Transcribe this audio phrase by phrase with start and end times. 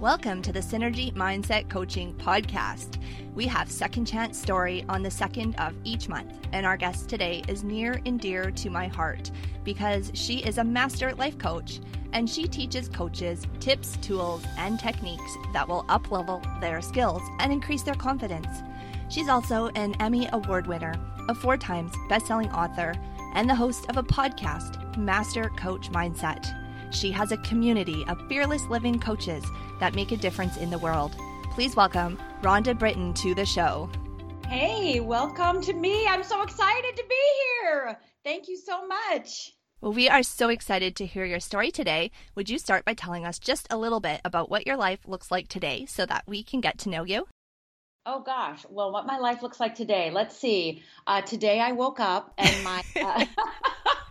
[0.00, 3.02] Welcome to the Synergy Mindset Coaching Podcast.
[3.34, 7.42] We have Second Chance Story on the second of each month, and our guest today
[7.48, 9.32] is near and dear to my heart
[9.64, 11.80] because she is a master life coach
[12.12, 17.82] and she teaches coaches tips, tools, and techniques that will uplevel their skills and increase
[17.82, 18.62] their confidence.
[19.08, 20.94] She's also an Emmy Award winner,
[21.28, 22.94] a four times best-selling author,
[23.34, 26.54] and the host of a podcast, Master Coach Mindset.
[26.90, 29.44] She has a community of fearless living coaches
[29.80, 31.16] that make a difference in the world.
[31.50, 33.90] Please welcome Rhonda Britten to the show.
[34.46, 36.06] Hey, welcome to me.
[36.06, 37.16] I'm so excited to be
[37.60, 37.98] here.
[38.24, 39.52] Thank you so much.
[39.80, 42.10] Well, we are so excited to hear your story today.
[42.34, 45.30] Would you start by telling us just a little bit about what your life looks
[45.30, 47.28] like today so that we can get to know you?
[48.04, 50.10] Oh gosh, well, what my life looks like today.
[50.10, 50.82] Let's see.
[51.06, 52.82] Uh, today I woke up and my.
[52.96, 53.24] Uh,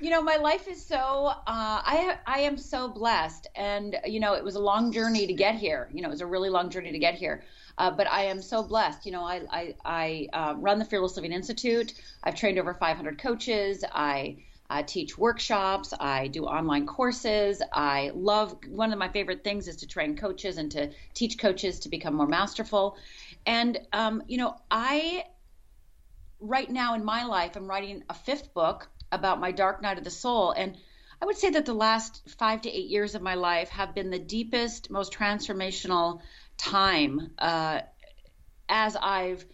[0.00, 4.34] you know my life is so uh, i i am so blessed and you know
[4.34, 6.68] it was a long journey to get here you know it was a really long
[6.68, 7.42] journey to get here
[7.78, 11.16] uh, but i am so blessed you know i i, I uh, run the fearless
[11.16, 14.36] living institute i've trained over 500 coaches i
[14.68, 15.94] I teach workshops.
[16.00, 17.62] I do online courses.
[17.72, 21.78] I love one of my favorite things is to train coaches and to teach coaches
[21.78, 22.96] to become more masterful.
[23.46, 25.26] And, um, you know, I,
[26.40, 30.04] right now in my life, I'm writing a fifth book about my dark night of
[30.04, 30.50] the soul.
[30.52, 30.76] And
[31.20, 34.10] I would say that the last five to eight years of my life have been
[34.10, 36.20] the deepest, most transformational
[36.58, 37.80] time uh,
[38.68, 39.44] as I've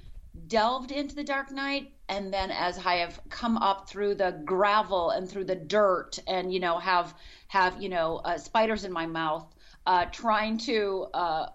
[0.47, 5.11] delved into the dark night and then as I have come up through the gravel
[5.11, 7.15] and through the dirt and you know have
[7.49, 9.47] have you know uh, spiders in my mouth
[9.87, 11.47] uh, trying to uh,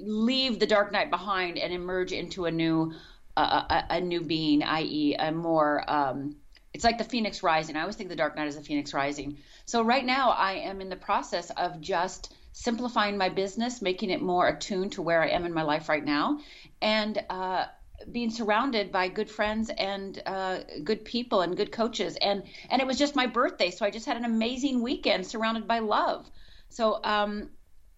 [0.00, 2.92] leave the dark night behind and emerge into a new
[3.36, 5.14] uh, a, a, new being i.e.
[5.18, 6.36] a more um,
[6.74, 7.76] it's like the phoenix rising.
[7.76, 9.38] I always think the dark night is the phoenix rising.
[9.64, 14.20] So right now I am in the process of just simplifying my business, making it
[14.20, 16.40] more attuned to where I am in my life right now,
[16.82, 17.66] and uh,
[18.10, 22.16] being surrounded by good friends and uh, good people and good coaches.
[22.20, 25.68] And and it was just my birthday, so I just had an amazing weekend surrounded
[25.68, 26.28] by love.
[26.70, 27.50] So um,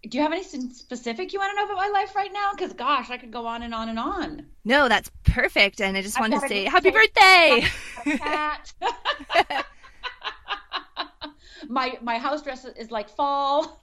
[0.09, 2.53] do you have anything specific you want to know about my life right now?
[2.53, 4.47] Because gosh, I could go on and on and on.
[4.65, 5.81] No, that's perfect.
[5.81, 7.67] And I just want to say happy birthday.
[11.69, 13.81] my my house dress is like fall.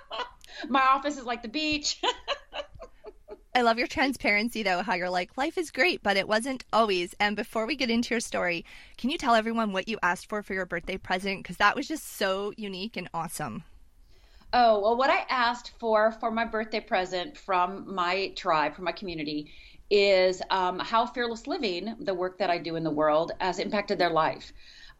[0.68, 2.00] my office is like the beach.
[3.54, 7.16] I love your transparency though, how you're like, life is great, but it wasn't always.
[7.18, 8.64] And before we get into your story,
[8.96, 11.42] can you tell everyone what you asked for for your birthday present?
[11.42, 13.64] Because that was just so unique and awesome.
[14.52, 18.92] Oh, well, what I asked for for my birthday present from my tribe, from my
[18.92, 19.52] community,
[19.90, 23.98] is um, how fearless living, the work that I do in the world, has impacted
[23.98, 24.52] their life.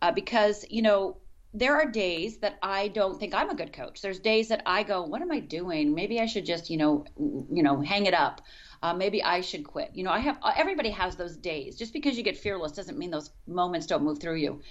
[0.03, 1.17] Uh, because, you know,
[1.53, 4.03] there are days that I don't think I'm a good coach.
[4.03, 5.95] There's days that I go, what am I doing?
[5.95, 8.43] Maybe I should just, you know, you know, hang it up.
[8.83, 9.91] Uh, maybe I should quit.
[9.93, 11.77] You know, I have everybody has those days.
[11.77, 14.63] Just because you get fearless doesn't mean those moments don't move through you.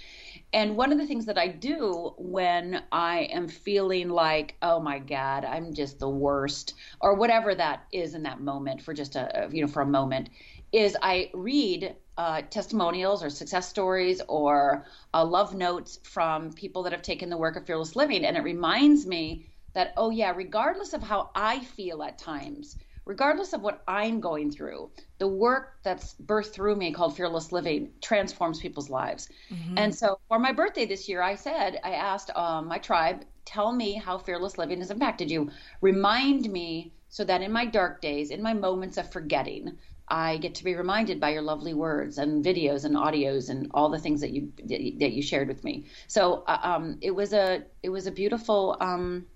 [0.52, 4.98] And one of the things that I do when I am feeling like, oh my
[4.98, 9.48] God, I'm just the worst, or whatever that is in that moment for just a,
[9.52, 10.30] you know, for a moment,
[10.72, 16.92] is I read uh, testimonials or success stories or uh, love notes from people that
[16.92, 18.24] have taken the work of fearless living.
[18.24, 22.76] And it reminds me that, oh yeah, regardless of how I feel at times,
[23.06, 27.90] regardless of what I'm going through, the work that's birthed through me called Fearless Living
[28.02, 29.28] transforms people's lives.
[29.50, 29.78] Mm-hmm.
[29.78, 33.72] And so for my birthday this year, I said, I asked um, my tribe, tell
[33.72, 35.50] me how Fearless Living has impacted you.
[35.80, 39.76] Remind me so that in my dark days, in my moments of forgetting,
[40.10, 43.88] I get to be reminded by your lovely words and videos and audios and all
[43.88, 45.86] the things that you that you shared with me.
[46.08, 49.26] So uh, um, it was a it was a beautiful um,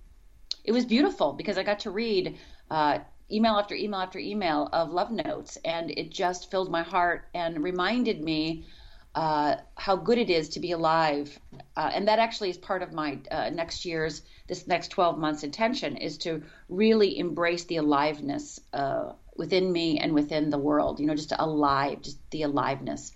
[0.65, 2.37] it was beautiful because I got to read
[2.71, 2.99] uh,
[3.31, 7.63] email after email after email of love notes, and it just filled my heart and
[7.63, 8.67] reminded me
[9.15, 11.39] uh, how good it is to be alive.
[11.77, 15.45] Uh, and that actually is part of my uh, next year's, this next 12 months
[15.45, 21.07] intention is to really embrace the aliveness uh, within me and within the world, you
[21.07, 23.13] know, just alive, just the aliveness.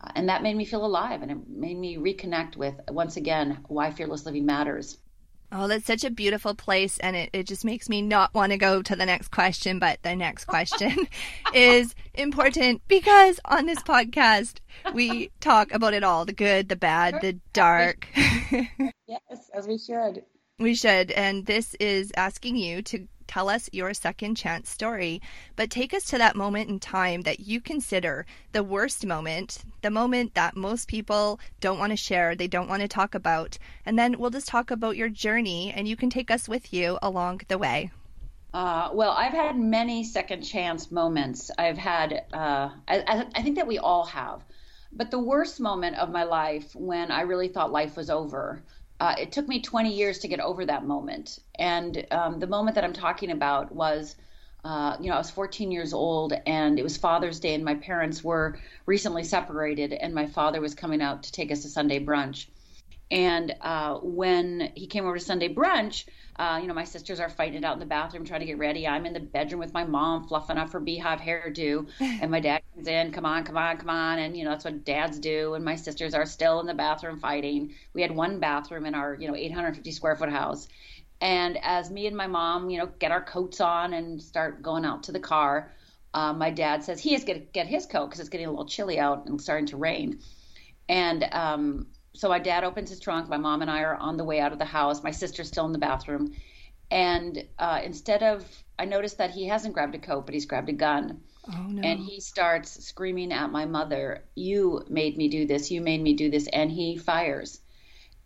[0.00, 3.58] Uh, and that made me feel alive and it made me reconnect with, once again,
[3.68, 4.98] why fearless living matters.
[5.54, 6.98] Oh, that's such a beautiful place.
[6.98, 9.78] And it, it just makes me not want to go to the next question.
[9.78, 11.06] But the next question
[11.54, 14.60] is important because on this podcast,
[14.94, 18.08] we talk about it all the good, the bad, the dark.
[19.06, 20.24] yes, as we should.
[20.58, 21.10] We should.
[21.10, 25.22] And this is asking you to tell us your second chance story.
[25.56, 29.90] But take us to that moment in time that you consider the worst moment, the
[29.90, 33.56] moment that most people don't want to share, they don't want to talk about.
[33.86, 36.98] And then we'll just talk about your journey and you can take us with you
[37.00, 37.90] along the way.
[38.52, 41.50] Uh, well, I've had many second chance moments.
[41.56, 44.44] I've had, uh, I, I, think that we all have.
[44.92, 48.62] But the worst moment of my life when I really thought life was over,
[49.02, 51.40] uh, it took me 20 years to get over that moment.
[51.56, 54.14] And um, the moment that I'm talking about was,
[54.62, 57.74] uh, you know, I was 14 years old and it was Father's Day, and my
[57.74, 61.98] parents were recently separated, and my father was coming out to take us to Sunday
[61.98, 62.46] brunch.
[63.10, 66.04] And uh, when he came over to Sunday brunch,
[66.36, 68.58] uh, you know, my sisters are fighting it out in the bathroom trying to get
[68.58, 68.88] ready.
[68.88, 71.88] I'm in the bedroom with my mom fluffing up her beehive hairdo.
[72.00, 74.18] And my dad comes in, come on, come on, come on.
[74.18, 75.54] And, you know, that's what dads do.
[75.54, 77.74] And my sisters are still in the bathroom fighting.
[77.92, 80.68] We had one bathroom in our, you know, 850 square foot house.
[81.20, 84.84] And as me and my mom, you know, get our coats on and start going
[84.84, 85.70] out to the car,
[86.14, 88.50] uh, my dad says he is going to get his coat because it's getting a
[88.50, 90.18] little chilly out and starting to rain.
[90.88, 93.28] And um, so my dad opens his trunk.
[93.28, 95.02] My mom and I are on the way out of the house.
[95.02, 96.34] My sister's still in the bathroom.
[96.90, 98.44] And uh, instead of,
[98.78, 101.22] I noticed that he hasn't grabbed a coat, but he's grabbed a gun.
[101.48, 101.82] Oh, no.
[101.82, 105.70] And he starts screaming at my mother, You made me do this.
[105.70, 106.46] You made me do this.
[106.48, 107.60] And he fires.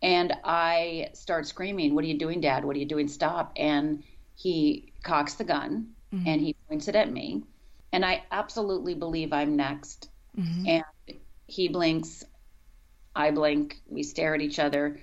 [0.03, 2.65] And I start screaming, What are you doing, Dad?
[2.65, 3.09] What are you doing?
[3.09, 3.53] Stop.
[3.57, 4.03] And
[4.35, 6.27] he cocks the gun mm-hmm.
[6.27, 7.43] and he points it at me.
[7.93, 10.11] And I absolutely believe I'm next.
[10.39, 10.67] Mm-hmm.
[10.67, 12.25] And he blinks.
[13.17, 15.01] I blink, we stare at each other.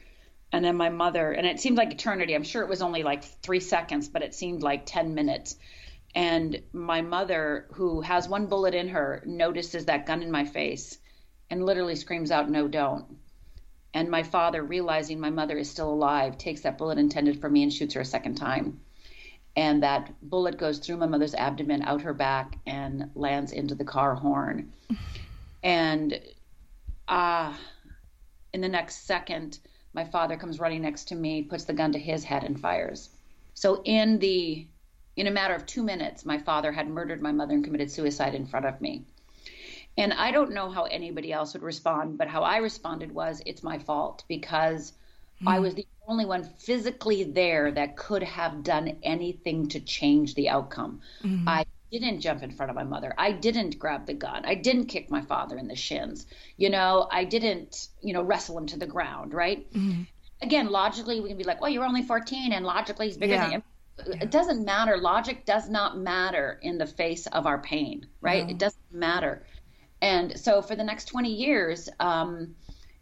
[0.52, 2.36] And then my mother, and it seemed like eternity.
[2.36, 5.58] I'm sure it was only like three seconds, but it seemed like 10 minutes.
[6.14, 11.00] And my mother, who has one bullet in her, notices that gun in my face
[11.50, 13.18] and literally screams out, No, don't.
[13.96, 17.64] And my father, realizing my mother is still alive, takes that bullet intended for me
[17.64, 18.80] and shoots her a second time.
[19.56, 23.84] And that bullet goes through my mother's abdomen, out her back, and lands into the
[23.84, 24.72] car horn.
[25.64, 26.20] And
[27.08, 27.58] ah, uh,
[28.54, 29.60] in the next second,
[29.94, 33.10] my father comes running next to me, puts the gun to his head, and fires.
[33.54, 34.68] So in the
[35.16, 38.34] in a matter of two minutes, my father had murdered my mother and committed suicide
[38.34, 39.04] in front of me.
[39.96, 43.62] And I don't know how anybody else would respond, but how I responded was, it's
[43.62, 44.94] my fault because
[45.40, 45.48] mm.
[45.48, 50.50] I was the only one physically there that could have done anything to change the
[50.50, 51.02] outcome.
[51.24, 51.48] Mm.
[51.48, 51.66] I
[52.00, 53.14] didn't jump in front of my mother.
[53.18, 54.46] I didn't grab the gun.
[54.46, 56.26] I didn't kick my father in the shins.
[56.58, 59.72] You know, I didn't, you know, wrestle him to the ground, right?
[59.74, 60.04] Mm-hmm.
[60.42, 63.50] Again, logically, we can be like, well, you're only 14, and logically, he's bigger yeah.
[63.50, 63.64] than you.
[64.22, 64.98] It doesn't matter.
[64.98, 68.44] Logic does not matter in the face of our pain, right?
[68.44, 68.50] No.
[68.50, 69.46] It doesn't matter.
[70.02, 72.56] And so for the next 20 years, um,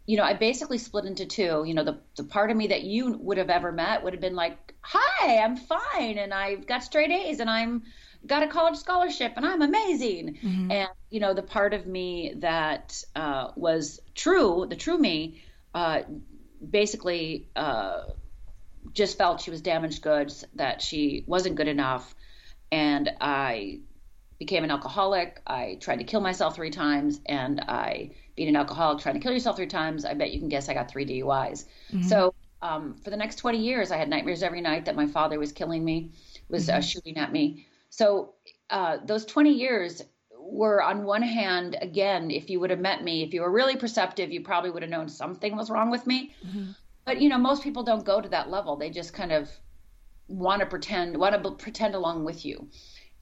[0.06, 1.64] you know, I basically split into two.
[1.66, 4.20] You know, the the part of me that you would have ever met would have
[4.20, 7.84] been like, "Hi, I'm fine, and I've got straight A's, and I'm
[8.26, 10.38] got a college scholarship and I'm amazing.
[10.42, 10.70] Mm-hmm.
[10.70, 15.42] And, you know, the part of me that uh, was true, the true me,
[15.74, 16.02] uh,
[16.68, 18.04] basically uh,
[18.92, 22.14] just felt she was damaged goods, that she wasn't good enough.
[22.70, 23.80] And I
[24.38, 25.40] became an alcoholic.
[25.46, 29.32] I tried to kill myself three times, and I being an alcoholic, trying to kill
[29.32, 30.04] yourself three times.
[30.04, 31.66] I bet you can guess I got three DUIs.
[31.92, 32.02] Mm-hmm.
[32.02, 35.38] So um, for the next 20 years, I had nightmares every night that my father
[35.38, 36.12] was killing me,
[36.48, 36.78] was uh, mm-hmm.
[36.78, 37.66] uh, shooting at me.
[37.92, 38.32] So
[38.70, 40.00] uh, those 20 years
[40.34, 43.76] were, on one hand, again, if you would have met me, if you were really
[43.76, 46.34] perceptive, you probably would have known something was wrong with me.
[46.44, 46.70] Mm-hmm.
[47.04, 48.76] But you know, most people don't go to that level.
[48.76, 49.50] They just kind of
[50.26, 52.70] want to pretend, want to pretend along with you.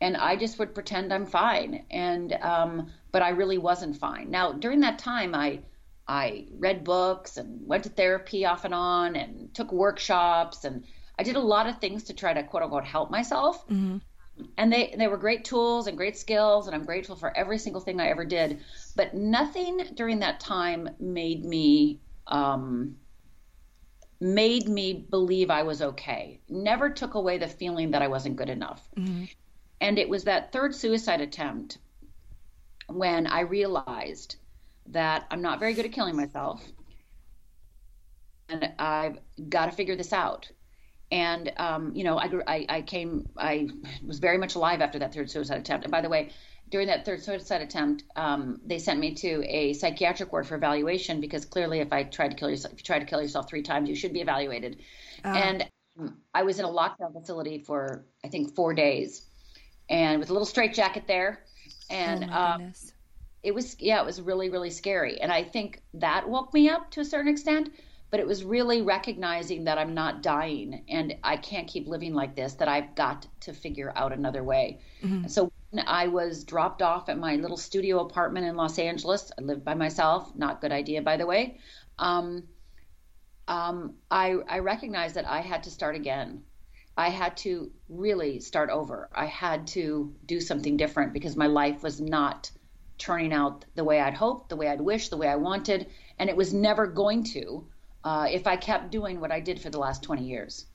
[0.00, 4.30] And I just would pretend I'm fine, and um, but I really wasn't fine.
[4.30, 5.61] Now during that time, I
[6.06, 10.85] I read books and went to therapy off and on, and took workshops, and
[11.18, 13.66] I did a lot of things to try to quote unquote help myself.
[13.66, 13.99] Mm-hmm
[14.56, 17.80] and they they were great tools and great skills and i'm grateful for every single
[17.80, 18.61] thing i ever did.
[18.97, 22.97] But nothing during that time made me um,
[24.20, 26.40] made me believe i was okay.
[26.49, 28.82] Never took away the feeling that i wasn't good enough.
[28.97, 29.25] Mm-hmm.
[29.80, 31.78] and it was that third suicide attempt
[32.88, 34.37] when i realized
[34.87, 36.62] that i'm not very good at killing myself.
[38.49, 39.18] And i've
[39.49, 40.50] got to figure this out
[41.11, 43.69] and um, you know, I, I, I came, I
[44.07, 45.85] was very much alive after that third suicide attempt.
[45.85, 46.31] And by the way,
[46.71, 51.21] during that third suicide attempt, um, they sent me to a psychiatric ward for evaluation
[51.21, 53.62] because clearly, if I tried to kill yourself, if you tried to kill yourself three
[53.62, 54.81] times, you should be evaluated.
[55.25, 59.26] Uh, and um, I was in a lockdown facility for I think four days,
[59.88, 61.40] and with a little straitjacket there,
[61.90, 62.73] and oh um,
[63.43, 65.21] it was yeah, it was really really scary.
[65.21, 67.71] And I think that woke me up to a certain extent
[68.11, 72.35] but it was really recognizing that I'm not dying and I can't keep living like
[72.35, 74.81] this, that I've got to figure out another way.
[75.02, 75.29] Mm-hmm.
[75.29, 79.43] So when I was dropped off at my little studio apartment in Los Angeles, I
[79.43, 81.59] lived by myself, not good idea, by the way.
[81.99, 82.45] Um,
[83.47, 86.43] um, I, I recognized that I had to start again.
[86.97, 89.09] I had to really start over.
[89.14, 92.50] I had to do something different because my life was not
[92.99, 95.87] turning out the way I'd hoped, the way I'd wished, the way I wanted,
[96.19, 97.67] and it was never going to
[98.04, 100.66] uh, if I kept doing what I did for the last 20 years.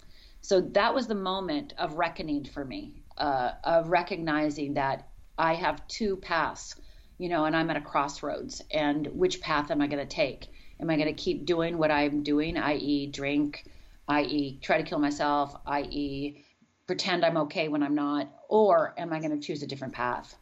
[0.41, 5.87] So that was the moment of reckoning for me, uh, of recognizing that I have
[5.87, 6.75] two paths,
[7.17, 8.61] you know, and I'm at a crossroads.
[8.71, 10.47] And which path am I going to take?
[10.79, 13.65] Am I going to keep doing what I'm doing, i.e., drink,
[14.07, 16.43] i.e., try to kill myself, i.e.,
[16.85, 20.35] pretend I'm okay when I'm not, or am I going to choose a different path?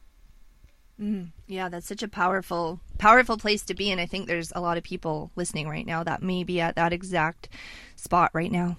[1.01, 3.91] Mm, yeah, that's such a powerful, powerful place to be.
[3.91, 6.75] And I think there's a lot of people listening right now that may be at
[6.75, 7.49] that exact
[7.95, 8.77] spot right now.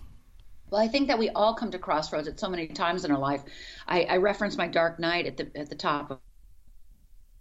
[0.70, 3.18] Well, I think that we all come to crossroads at so many times in our
[3.18, 3.42] life.
[3.86, 6.20] I, I referenced my dark night at the at the top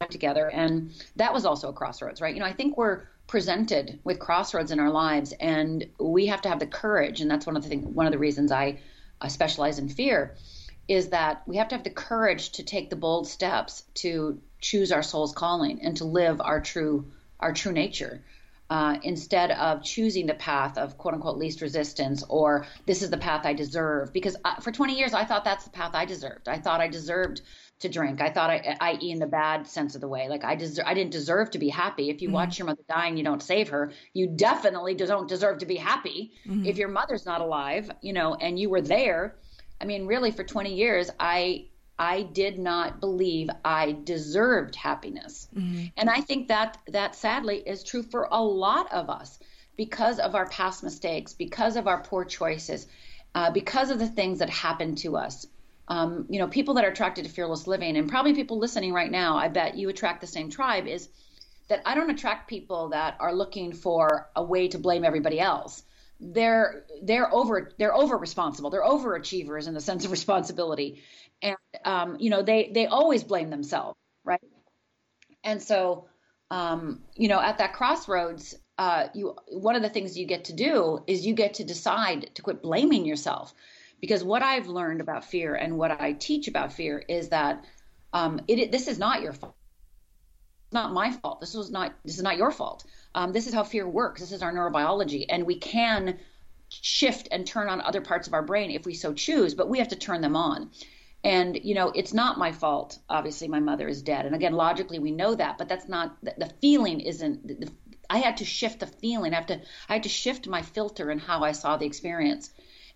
[0.10, 2.34] together, and that was also a crossroads, right?
[2.34, 6.50] You know, I think we're presented with crossroads in our lives, and we have to
[6.50, 8.80] have the courage, and that's one of the thing, one of the reasons I,
[9.22, 10.36] I specialize in fear,
[10.88, 14.92] is that we have to have the courage to take the bold steps to choose
[14.92, 17.06] our soul's calling and to live our true
[17.40, 18.24] our true nature
[18.70, 23.18] uh, instead of choosing the path of quote unquote least resistance or this is the
[23.18, 24.12] path I deserve.
[24.14, 26.48] Because I, for 20 years, I thought that's the path I deserved.
[26.48, 27.42] I thought I deserved
[27.80, 28.22] to drink.
[28.22, 30.94] I thought I, i.e., in the bad sense of the way, like I deserve, I
[30.94, 32.10] didn't deserve to be happy.
[32.10, 32.36] If you mm-hmm.
[32.36, 35.76] watch your mother die and you don't save her, you definitely don't deserve to be
[35.76, 36.32] happy.
[36.48, 36.66] Mm-hmm.
[36.66, 39.36] If your mother's not alive, you know, and you were there,
[39.82, 41.66] I mean, really, for 20 years, I
[41.98, 45.48] I did not believe I deserved happiness.
[45.56, 45.86] Mm-hmm.
[45.98, 49.40] And I think that that sadly is true for a lot of us
[49.78, 52.88] because of our past mistakes, because of our poor choices,
[53.36, 55.48] uh, because of the things that happened to us.
[55.88, 59.12] Um, you know, people that are attracted to fearless living, and probably people listening right
[59.12, 61.10] now, I bet you attract the same tribe, is
[61.68, 65.84] that I don't attract people that are looking for a way to blame everybody else.
[66.26, 68.70] They're they're over they're over responsible.
[68.70, 71.04] They're overachievers in the sense of responsibility
[71.44, 74.42] and um, you know they they always blame themselves, right?
[75.44, 76.06] And so,
[76.50, 80.54] um, you know, at that crossroads, uh, you one of the things you get to
[80.54, 83.54] do is you get to decide to quit blaming yourself,
[84.00, 87.66] because what I've learned about fear and what I teach about fear is that
[88.14, 89.56] um, it this is not your fault.
[90.68, 91.42] It's not my fault.
[91.42, 92.86] This was not this is not your fault.
[93.16, 94.22] Um, this is how fear works.
[94.22, 96.20] This is our neurobiology, and we can
[96.70, 99.80] shift and turn on other parts of our brain if we so choose, but we
[99.80, 100.72] have to turn them on.
[101.24, 103.00] And, you know, it's not my fault.
[103.08, 104.26] Obviously, my mother is dead.
[104.26, 107.48] And again, logically, we know that, but that's not the feeling isn't.
[107.48, 107.72] The,
[108.10, 109.34] I had to shift the feeling.
[109.34, 109.62] I have to.
[109.88, 112.50] I had to shift my filter and how I saw the experience.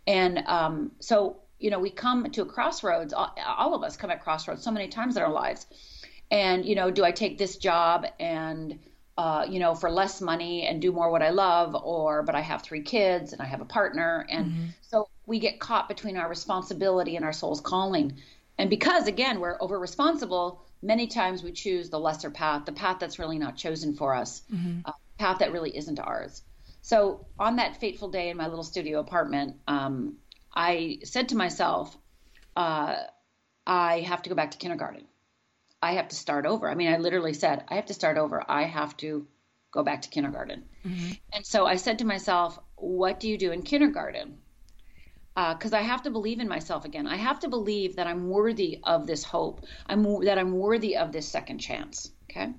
[0.05, 3.13] And um, so, you know, we come to a crossroads.
[3.13, 5.65] All, all of us come at crossroads so many times in our lives.
[6.29, 8.79] And you know, do I take this job and
[9.17, 12.41] uh, you know, for less money and do more what I love, or but I
[12.41, 14.65] have three kids and I have a partner, and mm-hmm.
[14.81, 18.17] so we get caught between our responsibility and our soul's calling.
[18.59, 22.97] And because again we're over responsible, many times we choose the lesser path, the path
[22.99, 24.79] that's really not chosen for us, mm-hmm.
[24.85, 26.43] uh, path that really isn't ours.
[26.81, 30.17] So on that fateful day in my little studio apartment, um,
[30.55, 31.97] I said to myself,
[32.55, 32.95] uh,
[33.65, 35.05] I have to go back to kindergarten.
[35.81, 36.69] I have to start over.
[36.69, 38.43] I mean, I literally said, I have to start over.
[38.47, 39.27] I have to
[39.71, 40.63] go back to kindergarten.
[40.85, 41.11] Mm-hmm.
[41.33, 44.39] And so I said to myself, what do you do in kindergarten?
[45.35, 47.07] Because uh, I have to believe in myself again.
[47.07, 49.65] I have to believe that I'm worthy of this hope.
[49.85, 52.11] I'm that I'm worthy of this second chance.
[52.31, 52.53] Okay.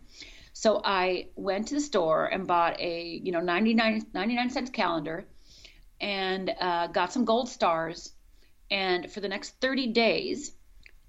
[0.53, 5.27] So I went to the store and bought a you know 99, 99 cents calendar
[6.01, 8.13] and uh, got some gold stars.
[8.71, 10.53] And for the next 30 days,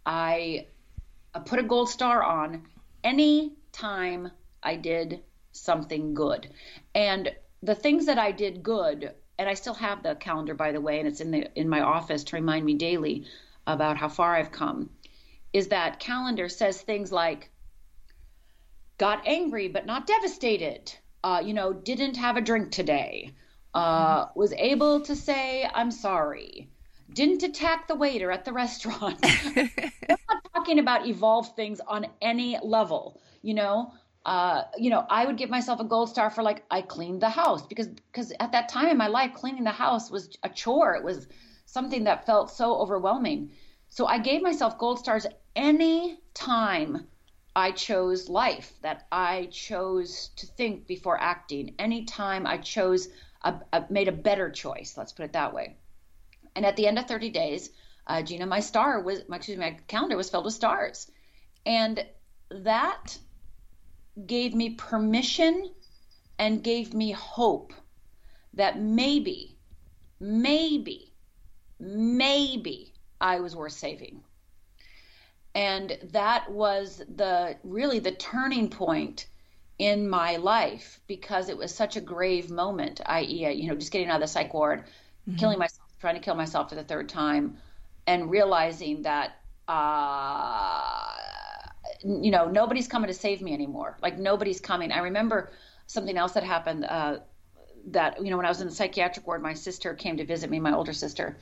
[0.06, 0.68] I
[1.33, 2.63] I put a gold star on
[3.03, 4.31] any time
[4.63, 6.50] I did something good.
[6.95, 7.31] And
[7.62, 11.00] the things that I did good, and I still have the calendar by the way,
[11.00, 13.25] and it's in the in my office to remind me daily
[13.67, 14.89] about how far I've come,
[15.53, 17.51] is that calendar says things like
[18.98, 20.93] got angry but not devastated.
[21.24, 23.33] Uh, you know, didn't have a drink today.
[23.74, 26.69] Uh, was able to say I'm sorry
[27.13, 29.20] didn't attack the waiter at the restaurant.
[29.24, 33.94] I'm not talking about evolved things on any level, you know.
[34.25, 37.30] Uh, you know, I would give myself a gold star for like I cleaned the
[37.30, 40.96] house because because at that time in my life, cleaning the house was a chore.
[40.96, 41.28] It was
[41.66, 43.51] something that felt so overwhelming.
[43.89, 45.25] So I gave myself gold stars
[45.56, 47.08] any time
[47.56, 53.10] I chose life, that I chose to think before acting, any time I chose
[53.44, 54.96] a, a, made a better choice.
[54.98, 55.75] Let's put it that way.
[56.56, 57.70] And at the end of 30 days,
[58.08, 61.12] uh, Gina, my star was, my, excuse me, my calendar was filled with stars,
[61.65, 62.03] and
[62.50, 63.18] that
[64.25, 65.72] gave me permission
[66.38, 67.74] and gave me hope
[68.53, 69.58] that maybe,
[70.20, 71.13] maybe,
[71.79, 74.24] maybe I was worth saving.
[75.53, 79.27] And that was the really the turning point
[79.77, 84.10] in my life because it was such a grave moment, i.e., you know, just getting
[84.10, 84.84] out of the psych ward,
[85.27, 85.38] mm-hmm.
[85.38, 87.58] killing myself, trying to kill myself for the third time,
[88.08, 89.38] and realizing that,
[89.68, 91.13] uh,
[92.03, 93.98] you know, nobody's coming to save me anymore.
[94.01, 94.91] Like nobody's coming.
[94.91, 95.51] I remember
[95.88, 96.86] something else that happened.
[96.86, 97.20] Uh,
[97.88, 100.50] that you know, when I was in the psychiatric ward, my sister came to visit
[100.50, 101.38] me, my older sister,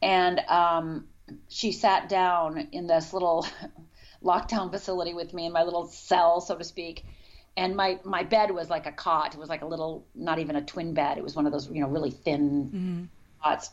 [0.00, 1.06] and um,
[1.48, 3.46] she sat down in this little
[4.24, 7.04] lockdown facility with me in my little cell, so to speak.
[7.56, 9.34] And my my bed was like a cot.
[9.34, 11.18] It was like a little, not even a twin bed.
[11.18, 13.04] It was one of those, you know, really thin mm-hmm.
[13.42, 13.70] Cots.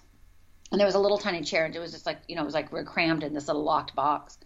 [0.72, 2.46] And there was a little tiny chair, and it was just like, you know, it
[2.46, 4.38] was like we're crammed in this little locked box.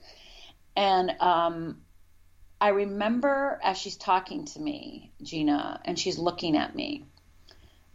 [0.75, 1.81] And um,
[2.61, 7.05] I remember as she's talking to me, Gina, and she's looking at me,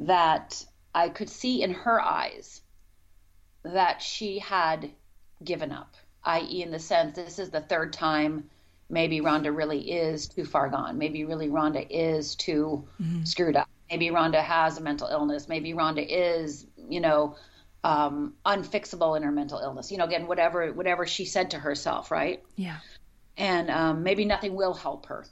[0.01, 2.61] that I could see in her eyes
[3.63, 4.91] that she had
[5.43, 8.51] given up, i.e., in the sense this is the third time
[8.91, 10.99] maybe Rhonda really is too far gone.
[10.99, 13.25] Maybe really Rhonda is too mm-hmm.
[13.25, 13.69] screwed up.
[13.91, 15.49] Maybe Rhonda has a mental illness.
[15.49, 17.37] Maybe Rhonda is, you know,
[17.85, 19.91] um, unfixable in her mental illness.
[19.91, 22.43] You know, again, whatever whatever she said to herself, right?
[22.57, 22.77] Yeah.
[23.37, 25.25] And um, maybe nothing will help her.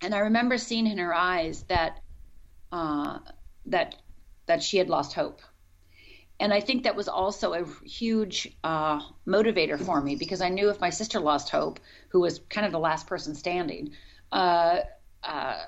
[0.00, 2.00] And I remember seeing in her eyes that
[2.72, 3.18] uh,
[3.66, 3.96] that
[4.46, 5.42] that she had lost hope
[6.40, 10.70] and I think that was also a huge uh, motivator for me because I knew
[10.70, 11.80] if my sister lost hope,
[12.10, 13.90] who was kind of the last person standing,
[14.30, 14.80] uh,
[15.24, 15.62] uh,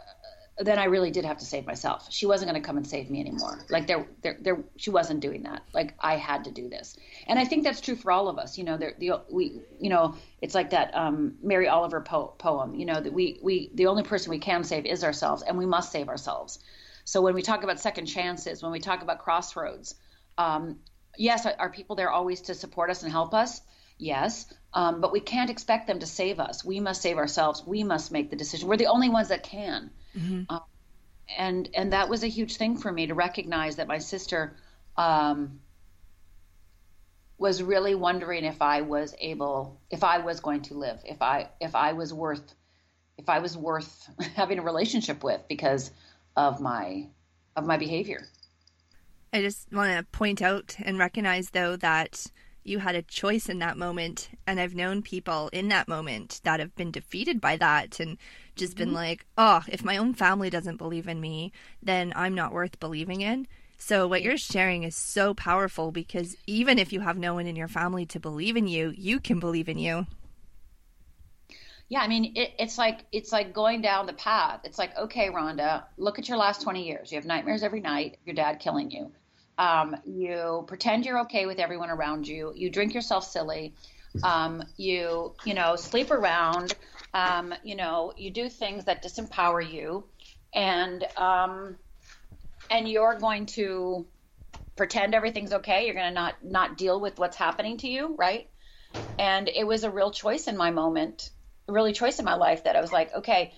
[0.60, 2.08] then I really did have to save myself.
[2.10, 3.64] She wasn't going to come and save me anymore.
[3.68, 5.62] Like there, there, there, she wasn't doing that.
[5.72, 8.58] Like I had to do this, and I think that's true for all of us.
[8.58, 12.74] You know, there, the we, you know, it's like that um, Mary Oliver po- poem.
[12.74, 15.66] You know, that we, we, the only person we can save is ourselves, and we
[15.66, 16.58] must save ourselves.
[17.04, 19.94] So when we talk about second chances, when we talk about crossroads
[20.40, 20.78] um,
[21.16, 23.60] yes, are people there always to support us and help us?
[23.98, 26.64] Yes, um, but we can't expect them to save us.
[26.64, 27.62] We must save ourselves.
[27.66, 28.68] We must make the decision.
[28.68, 29.90] We're the only ones that can.
[30.16, 30.52] Mm-hmm.
[30.52, 30.62] Um,
[31.36, 34.56] and and that was a huge thing for me to recognize that my sister
[34.96, 35.60] um,
[37.38, 41.48] was really wondering if I was able, if I was going to live, if I
[41.60, 42.54] if I was worth,
[43.16, 45.90] if I was worth having a relationship with because
[46.36, 47.06] of my
[47.56, 48.26] of my behavior.
[49.32, 52.26] I just want to point out and recognize, though, that
[52.64, 54.30] you had a choice in that moment.
[54.46, 58.18] And I've known people in that moment that have been defeated by that and
[58.60, 58.84] just mm-hmm.
[58.84, 62.78] been like, oh, if my own family doesn't believe in me, then I'm not worth
[62.78, 63.48] believing in.
[63.78, 67.56] So, what you're sharing is so powerful because even if you have no one in
[67.56, 70.06] your family to believe in you, you can believe in you.
[71.88, 74.60] Yeah, I mean, it, it's like it's like going down the path.
[74.64, 77.10] It's like, okay, Rhonda, look at your last 20 years.
[77.10, 78.18] You have nightmares every night.
[78.24, 79.10] Your dad killing you.
[79.58, 82.52] Um, you pretend you're okay with everyone around you.
[82.54, 83.74] You drink yourself silly.
[84.22, 86.76] Um, you you know sleep around.
[87.14, 90.08] Um, you know you do things that disempower you,
[90.54, 91.78] and um,
[92.70, 94.06] and you're going to
[94.76, 95.86] pretend everything's okay.
[95.86, 98.48] You're going to not not deal with what's happening to you, right?
[99.18, 101.30] And it was a real choice in my moment,
[101.68, 103.52] really choice in my life that I was like, okay,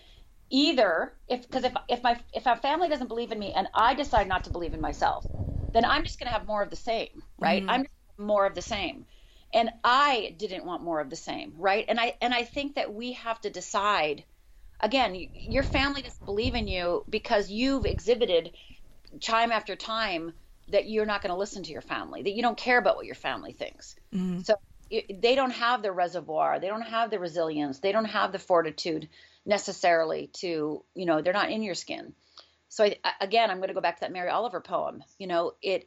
[0.51, 3.95] either if because if if my if my family doesn't believe in me and I
[3.95, 5.27] decide not to believe in myself,
[5.73, 7.65] then I'm just going to have more of the same, right?
[7.65, 7.69] Mm-hmm.
[7.69, 7.87] I'm
[8.19, 9.07] more of the same.
[9.53, 11.85] And I didn't want more of the same, right?
[11.89, 14.25] And I and I think that we have to decide
[14.83, 18.53] again, your family doesn't believe in you because you've exhibited
[19.21, 20.33] time after time
[20.69, 23.07] that you're not going to listen to your family, that you don't care about what
[23.07, 23.95] your family thinks.
[24.15, 24.41] Mm-hmm.
[24.41, 24.57] So
[24.91, 29.09] they don't have the reservoir, they don't have the resilience, they don't have the fortitude
[29.47, 32.13] necessarily to, you know, they're not in your skin.
[32.69, 35.03] So I, again, I'm going to go back to that Mary Oliver poem.
[35.19, 35.87] You know, it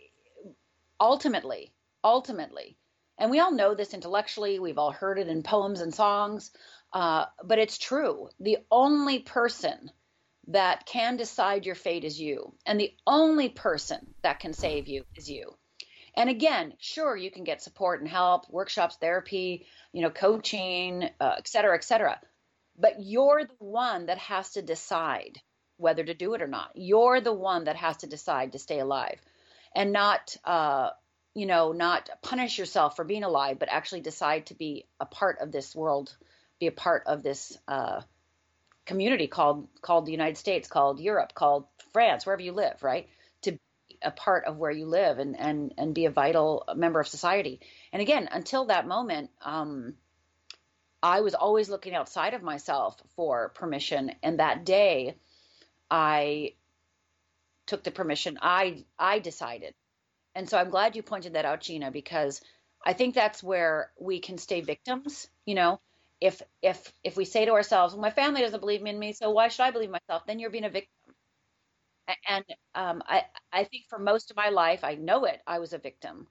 [0.99, 1.71] ultimately,
[2.03, 2.77] ultimately,
[3.17, 4.59] and we all know this intellectually.
[4.59, 6.51] We've all heard it in poems and songs,
[6.93, 8.29] uh, but it's true.
[8.39, 9.91] The only person
[10.47, 15.03] that can decide your fate is you, and the only person that can save you
[15.15, 15.55] is you.
[16.17, 21.35] And again, sure, you can get support and help, workshops, therapy, you know, coaching, uh,
[21.37, 22.19] et cetera, et cetera.
[22.77, 25.41] But you're the one that has to decide
[25.77, 26.71] whether to do it or not.
[26.75, 29.19] You're the one that has to decide to stay alive
[29.75, 30.91] and not, uh,
[31.35, 35.39] you know, not punish yourself for being alive, but actually decide to be a part
[35.41, 36.15] of this world,
[36.59, 38.01] be a part of this uh,
[38.85, 43.09] community called called the United States, called Europe, called France, wherever you live, right?
[43.41, 43.59] To be
[44.01, 47.59] a part of where you live and and and be a vital member of society.
[47.91, 49.95] And again, until that moment, um,
[51.03, 54.11] I was always looking outside of myself for permission.
[54.23, 55.17] And that day,
[55.91, 56.53] I
[57.65, 58.39] took the permission.
[58.41, 59.73] I I decided,
[60.35, 62.41] and so I'm glad you pointed that out, Gina, because
[62.85, 65.27] I think that's where we can stay victims.
[65.45, 65.79] You know,
[66.21, 69.31] if if if we say to ourselves, well, "My family doesn't believe in me, so
[69.31, 70.91] why should I believe myself?" Then you're being a victim.
[72.27, 72.45] And
[72.75, 75.41] um, I I think for most of my life, I know it.
[75.47, 76.27] I was a victim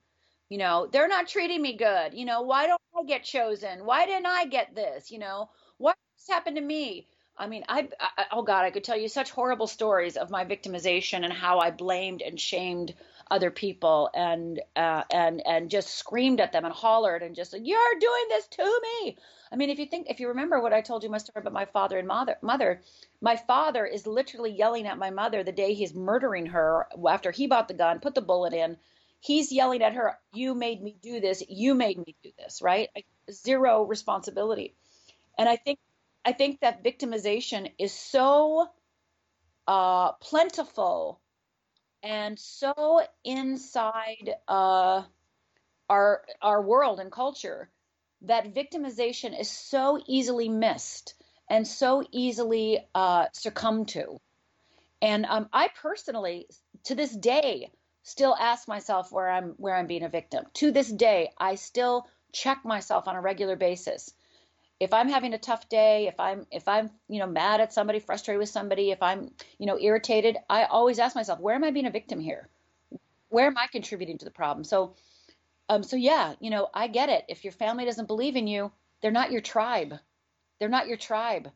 [0.50, 4.06] you know they're not treating me good you know why don't i get chosen why
[4.06, 5.96] didn't i get this you know what
[6.30, 9.66] happened to me i mean I, I, oh god i could tell you such horrible
[9.66, 12.94] stories of my victimization and how i blamed and shamed
[13.30, 17.66] other people and uh, and and just screamed at them and hollered and just said,
[17.66, 19.16] you're doing this to me
[19.52, 21.52] i mean if you think if you remember what i told you my story about
[21.52, 22.80] my father and mother mother
[23.20, 27.46] my father is literally yelling at my mother the day he's murdering her after he
[27.46, 28.76] bought the gun put the bullet in
[29.24, 31.42] he's yelling at her, You made me do this.
[31.48, 32.90] You made me do this, right?
[33.30, 34.74] Zero responsibility.
[35.38, 35.78] And I think
[36.24, 38.68] I think that victimization is so
[39.66, 41.20] uh, plentiful
[42.04, 45.02] and so inside uh,
[45.88, 47.70] our our world and culture
[48.22, 51.14] that victimization is so easily missed
[51.48, 54.18] and so easily uh, succumbed to.
[55.02, 56.46] And um, I personally,
[56.84, 57.70] to this day,
[58.02, 60.44] still ask myself where I'm where I'm being a victim.
[60.54, 64.12] To this day, I still check myself on a regular basis.
[64.80, 68.00] If I'm having a tough day, if I'm if I'm, you know, mad at somebody,
[68.00, 71.70] frustrated with somebody, if I'm, you know, irritated, I always ask myself, where am I
[71.70, 72.48] being a victim here?
[73.28, 74.64] Where am I contributing to the problem?
[74.64, 74.94] So
[75.68, 77.24] um so yeah, you know, I get it.
[77.28, 79.94] If your family doesn't believe in you, they're not your tribe.
[80.58, 81.50] They're not your tribe.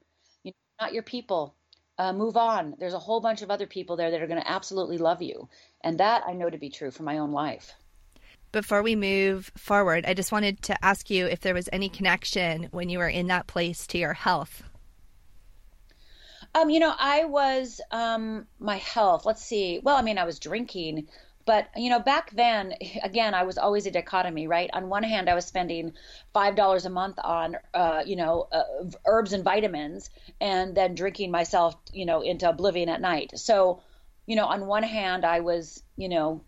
[0.44, 1.54] You know, not your people
[1.98, 2.74] uh, move on.
[2.78, 5.48] There's a whole bunch of other people there that are going to absolutely love you.
[5.82, 7.74] And that I know to be true for my own life.
[8.50, 12.68] Before we move forward, I just wanted to ask you if there was any connection
[12.70, 14.62] when you were in that place to your health.
[16.54, 19.26] Um, you know, I was um, my health.
[19.26, 19.80] Let's see.
[19.82, 21.08] Well, I mean, I was drinking,
[21.44, 24.70] but you know, back then, again, I was always a dichotomy, right?
[24.72, 25.92] On one hand, I was spending
[26.32, 28.64] five dollars a month on, uh, you know, uh,
[29.06, 33.32] herbs and vitamins, and then drinking myself, you know, into oblivion at night.
[33.34, 33.82] So,
[34.26, 36.42] you know, on one hand, I was, you know,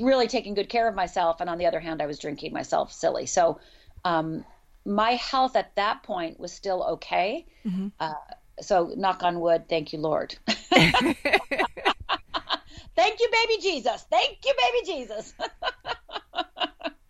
[0.00, 2.92] really taking good care of myself, and on the other hand, I was drinking myself
[2.92, 3.26] silly.
[3.26, 3.60] So,
[4.04, 4.44] um,
[4.84, 7.46] my health at that point was still okay.
[7.66, 7.88] Mm-hmm.
[7.98, 8.14] Uh,
[8.60, 10.36] so, knock on wood, thank you, Lord.
[12.96, 14.04] Thank you, baby Jesus.
[14.10, 15.32] Thank you, baby Jesus.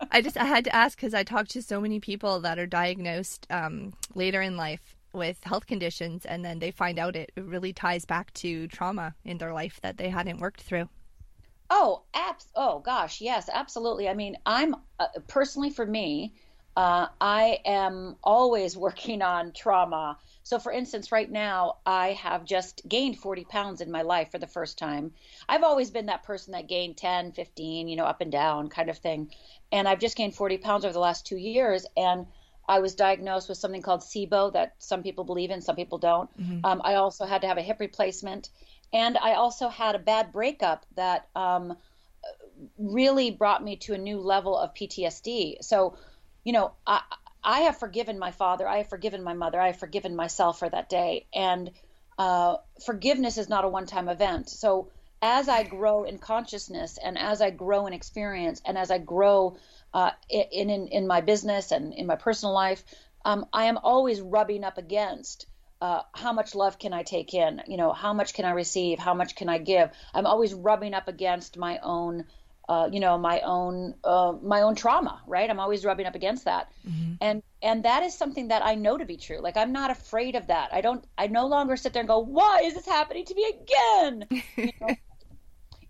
[0.09, 2.65] I just I had to ask because I talked to so many people that are
[2.65, 7.73] diagnosed um, later in life with health conditions, and then they find out it really
[7.73, 10.87] ties back to trauma in their life that they hadn't worked through.
[11.71, 14.07] Oh, abs- oh gosh, yes, absolutely.
[14.07, 16.33] I mean, I'm uh, personally for me,
[16.75, 22.81] uh, I am always working on trauma so, for instance, right now, I have just
[22.87, 25.13] gained 40 pounds in my life for the first time.
[25.47, 28.89] I've always been that person that gained 10, 15, you know, up and down kind
[28.89, 29.31] of thing.
[29.71, 31.85] And I've just gained 40 pounds over the last two years.
[31.95, 32.25] And
[32.67, 36.29] I was diagnosed with something called SIBO that some people believe in, some people don't.
[36.37, 36.65] Mm-hmm.
[36.65, 38.49] Um, I also had to have a hip replacement.
[38.93, 41.77] And I also had a bad breakup that um,
[42.77, 45.63] really brought me to a new level of PTSD.
[45.63, 45.97] So,
[46.43, 47.01] you know, I,
[47.43, 50.69] I have forgiven my father, I have forgiven my mother, I have forgiven myself for
[50.69, 51.27] that day.
[51.33, 51.71] And
[52.17, 54.49] uh, forgiveness is not a one time event.
[54.49, 58.97] So as I grow in consciousness and as I grow in experience and as I
[58.97, 59.57] grow
[59.93, 62.83] uh, in, in, in my business and in my personal life,
[63.23, 65.45] um, I am always rubbing up against
[65.81, 67.61] uh, how much love can I take in?
[67.67, 68.99] You know, how much can I receive?
[68.99, 69.89] How much can I give?
[70.13, 72.25] I'm always rubbing up against my own
[72.69, 76.45] uh, you know my own uh, my own trauma right i'm always rubbing up against
[76.45, 77.13] that mm-hmm.
[77.19, 80.35] and and that is something that i know to be true like i'm not afraid
[80.35, 83.25] of that i don't i no longer sit there and go why is this happening
[83.25, 84.95] to me again you know?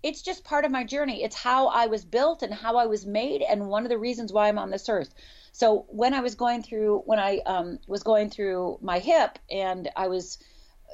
[0.01, 3.05] it's just part of my journey it's how i was built and how i was
[3.05, 5.13] made and one of the reasons why i'm on this earth
[5.51, 9.89] so when i was going through when i um, was going through my hip and
[9.95, 10.37] i was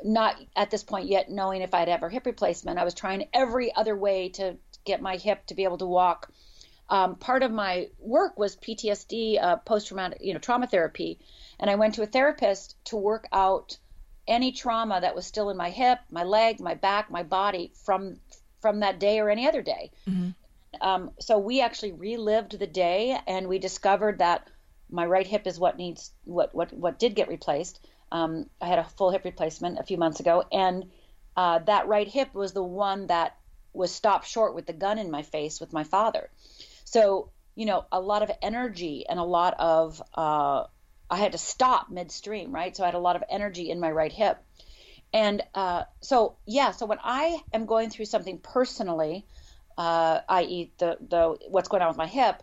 [0.04, 2.80] not at this point yet knowing if I'd ever hip replacement.
[2.80, 6.32] I was trying every other way to get my hip to be able to walk.
[6.90, 11.20] Um, part of my work was PTSD, uh, post traumatic, you know, trauma therapy,
[11.60, 13.78] and I went to a therapist to work out
[14.26, 18.20] any trauma that was still in my hip, my leg, my back, my body from
[18.62, 19.92] from that day or any other day.
[20.08, 20.30] Mm-hmm.
[20.82, 24.48] Um, so we actually relived the day, and we discovered that
[24.90, 27.80] my right hip is what needs what what what did get replaced.
[28.12, 30.86] Um, I had a full hip replacement a few months ago, and
[31.36, 33.38] uh, that right hip was the one that
[33.74, 36.30] was stopped short with the gun in my face with my father.
[36.84, 40.64] So, you know, a lot of energy and a lot of, uh,
[41.10, 42.76] I had to stop midstream, right?
[42.76, 44.44] So I had a lot of energy in my right hip.
[45.14, 49.26] And uh, so, yeah, so when I am going through something personally,
[49.78, 52.42] uh, i.e., the, the what's going on with my hip,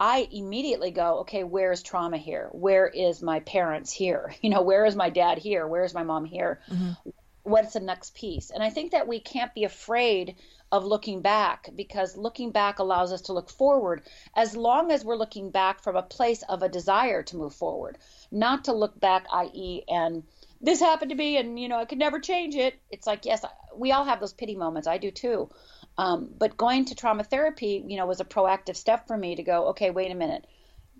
[0.00, 2.48] I immediately go, okay, where's trauma here?
[2.52, 4.34] Where is my parents here?
[4.42, 5.66] You know, where is my dad here?
[5.66, 6.60] Where is my mom here?
[6.68, 7.10] Mm-hmm.
[7.44, 8.50] What's the next piece?
[8.50, 10.36] And I think that we can't be afraid
[10.72, 14.02] of looking back because looking back allows us to look forward
[14.34, 17.98] as long as we're looking back from a place of a desire to move forward,
[18.30, 20.24] not to look back, i.e., and
[20.60, 22.74] this happened to me and, you know, I could never change it.
[22.90, 23.44] It's like, yes,
[23.76, 24.88] we all have those pity moments.
[24.88, 25.50] I do too.
[25.98, 29.42] Um, but going to trauma therapy, you know, was a proactive step for me to
[29.42, 30.46] go, okay, wait a minute.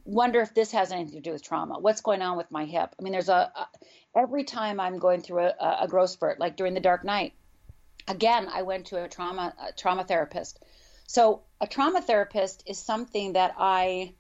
[0.05, 1.79] Wonder if this has anything to do with trauma.
[1.79, 2.95] What's going on with my hip?
[2.99, 3.69] I mean, there's a, a
[4.17, 7.33] every time I'm going through a, a growth spurt, like during the dark night,
[8.09, 10.63] again, I went to a trauma a trauma therapist.
[11.07, 14.15] So a trauma therapist is something that I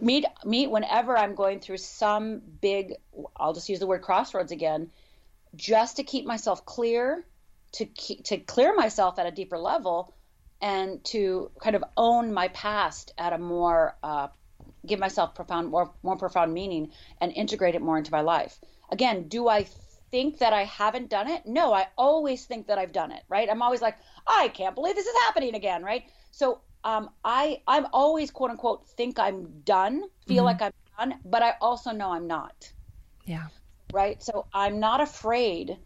[0.00, 2.94] meet meet whenever I'm going through some big.
[3.36, 4.90] I'll just use the word crossroads again,
[5.54, 7.24] just to keep myself clear,
[7.72, 10.14] to keep, to clear myself at a deeper level,
[10.60, 14.28] and to kind of own my past at a more uh,
[14.86, 18.58] give myself profound more more profound meaning and integrate it more into my life.
[18.90, 19.66] Again, do I
[20.10, 21.46] think that I haven't done it?
[21.46, 23.48] No, I always think that I've done it, right?
[23.50, 26.04] I'm always like, I can't believe this is happening again, right?
[26.30, 30.44] So um, I I'm always quote unquote think I'm done, feel mm-hmm.
[30.44, 32.72] like I'm done, but I also know I'm not.
[33.24, 33.48] Yeah.
[33.92, 34.22] Right.
[34.22, 35.78] So I'm not afraid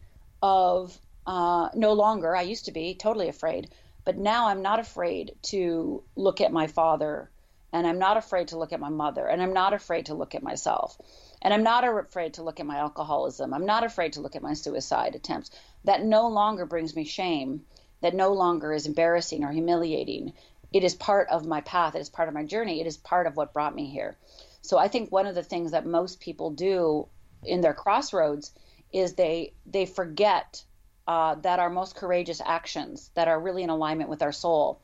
[0.43, 2.37] of uh, no longer.
[2.37, 3.71] I used to be totally afraid,
[4.05, 7.31] but now I'm not afraid to look at my father,
[7.73, 10.35] and I'm not afraid to look at my mother, and I'm not afraid to look
[10.35, 10.97] at myself.
[11.43, 13.53] And I'm not afraid to look at my alcoholism.
[13.53, 15.51] I'm not afraid to look at my suicide attempts.
[15.85, 17.65] That no longer brings me shame.
[18.01, 20.33] That no longer is embarrassing or humiliating.
[20.73, 21.95] It is part of my path.
[21.95, 22.81] It is part of my journey.
[22.81, 24.17] It is part of what brought me here.
[24.63, 27.07] So I think one of the things that most people do
[27.45, 28.53] in their crossroads
[28.93, 30.65] is they they forget
[31.07, 34.81] uh, that our most courageous actions that are really in alignment with our soul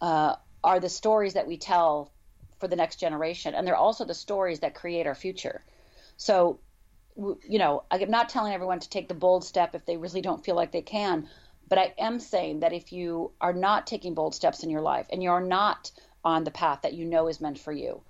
[0.00, 2.12] uh, are the stories that we tell
[2.58, 5.62] for the next generation, and they're also the stories that create our future.
[6.16, 6.60] So,
[7.16, 10.44] you know, I'm not telling everyone to take the bold step if they really don't
[10.44, 11.28] feel like they can,
[11.68, 15.06] but I am saying that if you are not taking bold steps in your life
[15.10, 15.90] and you're not
[16.24, 18.02] on the path that you know is meant for you,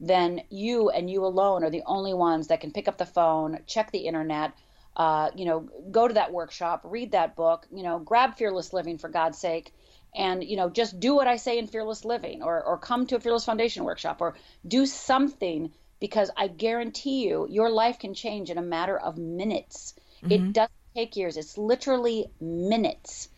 [0.00, 3.60] then you and you alone are the only ones that can pick up the phone,
[3.66, 4.52] check the internet,
[4.96, 8.98] uh, you know, go to that workshop, read that book, you know, grab Fearless Living
[8.98, 9.72] for God's sake,
[10.14, 13.16] and you know, just do what I say in Fearless Living, or or come to
[13.16, 14.34] a Fearless Foundation workshop, or
[14.66, 19.94] do something because I guarantee you, your life can change in a matter of minutes.
[20.24, 20.32] Mm-hmm.
[20.32, 23.28] It doesn't take years, it's literally minutes.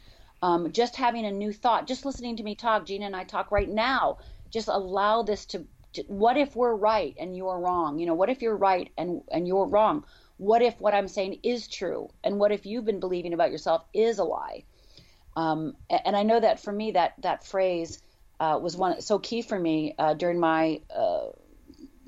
[0.40, 3.50] Um, just having a new thought, just listening to me talk, Gina and I talk
[3.50, 4.16] right now,
[4.50, 7.98] just allow this to, to what if we're right and you're wrong?
[7.98, 10.04] You know, what if you're right and, and you're wrong?
[10.36, 12.10] What if what I'm saying is true?
[12.22, 14.64] And what if you've been believing about yourself is a lie?
[15.36, 18.02] Um, and I know that for me, that that phrase
[18.40, 21.26] uh, was one so key for me uh, during my uh,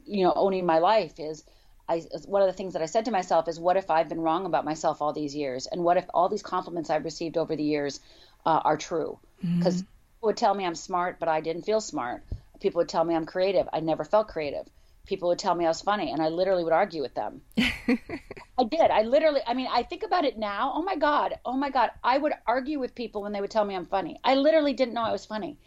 [0.06, 1.44] you know owning my life is
[1.88, 4.20] I, one of the things that I said to myself is, what if I've been
[4.20, 5.66] wrong about myself all these years?
[5.66, 8.00] And what if all these compliments I've received over the years
[8.44, 9.18] uh, are true?
[9.40, 9.86] Because mm-hmm.
[10.16, 12.24] people would tell me I'm smart, but I didn't feel smart.
[12.60, 13.68] People would tell me I'm creative.
[13.72, 14.66] I never felt creative.
[15.06, 17.40] People would tell me I was funny, and I literally would argue with them.
[17.58, 18.90] I did.
[18.90, 20.72] I literally, I mean, I think about it now.
[20.74, 21.34] Oh my God.
[21.44, 21.90] Oh my God.
[22.02, 24.18] I would argue with people when they would tell me I'm funny.
[24.24, 25.58] I literally didn't know I was funny.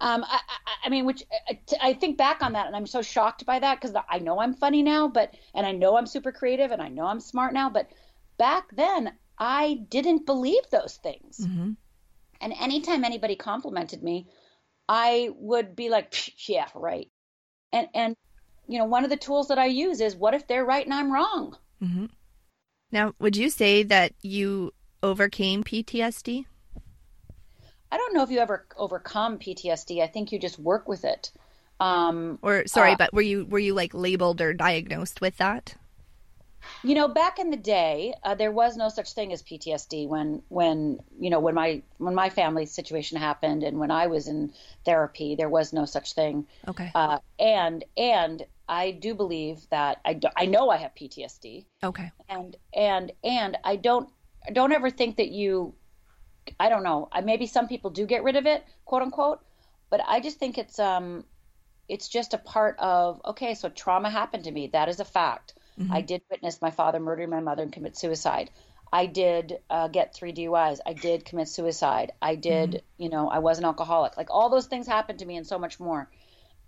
[0.00, 0.40] Um, I,
[0.84, 3.80] I, mean, which uh, I think back on that, and I'm so shocked by that
[3.80, 6.88] because I know I'm funny now, but and I know I'm super creative, and I
[6.88, 7.90] know I'm smart now, but
[8.36, 11.38] back then I didn't believe those things.
[11.40, 11.72] Mm-hmm.
[12.40, 14.28] And anytime anybody complimented me,
[14.88, 17.10] I would be like, yeah, right.
[17.72, 18.16] And and
[18.68, 20.94] you know, one of the tools that I use is, what if they're right and
[20.94, 21.56] I'm wrong?
[21.82, 22.06] Mm-hmm.
[22.92, 26.44] Now, would you say that you overcame PTSD?
[27.90, 30.02] I don't know if you ever overcome PTSD.
[30.02, 31.32] I think you just work with it.
[31.80, 35.76] Um, or sorry, uh, but were you were you like labeled or diagnosed with that?
[36.82, 40.42] You know, back in the day, uh, there was no such thing as PTSD when
[40.48, 44.52] when you know when my when my family situation happened and when I was in
[44.84, 46.46] therapy, there was no such thing.
[46.66, 46.90] Okay.
[46.94, 51.64] Uh, and and I do believe that I do, I know I have PTSD.
[51.82, 52.10] Okay.
[52.28, 54.10] And and and I don't
[54.52, 55.74] don't ever think that you
[56.60, 57.08] I don't know.
[57.10, 59.40] I maybe some people do get rid of it, quote unquote,
[59.90, 61.24] but I just think it's um
[61.88, 64.68] it's just a part of okay, so trauma happened to me.
[64.68, 65.54] That is a fact.
[65.78, 65.92] Mm-hmm.
[65.92, 68.50] I did witness my father murder my mother and commit suicide.
[68.92, 70.78] I did uh, get three DUIs.
[70.86, 72.12] I did commit suicide.
[72.22, 73.02] I did, mm-hmm.
[73.02, 74.16] you know, I was an alcoholic.
[74.16, 76.10] Like all those things happened to me and so much more.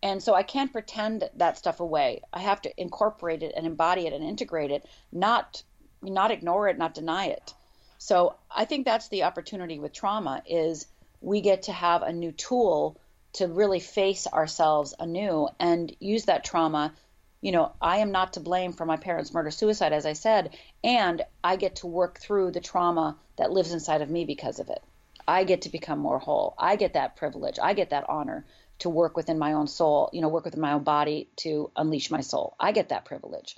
[0.03, 2.23] And so I can't pretend that stuff away.
[2.33, 5.63] I have to incorporate it and embody it and integrate it, not
[6.03, 7.53] not ignore it, not deny it.
[7.99, 10.87] So I think that's the opportunity with trauma is
[11.21, 12.99] we get to have a new tool
[13.35, 16.95] to really face ourselves anew and use that trauma
[17.41, 20.57] you know, I am not to blame for my parents' murder suicide, as I said,
[20.85, 24.69] and I get to work through the trauma that lives inside of me because of
[24.69, 24.83] it.
[25.27, 26.55] I get to become more whole.
[26.59, 27.59] I get that privilege.
[27.63, 28.45] I get that honor
[28.81, 32.11] to work within my own soul, you know, work within my own body to unleash
[32.11, 32.57] my soul.
[32.59, 33.57] I get that privilege.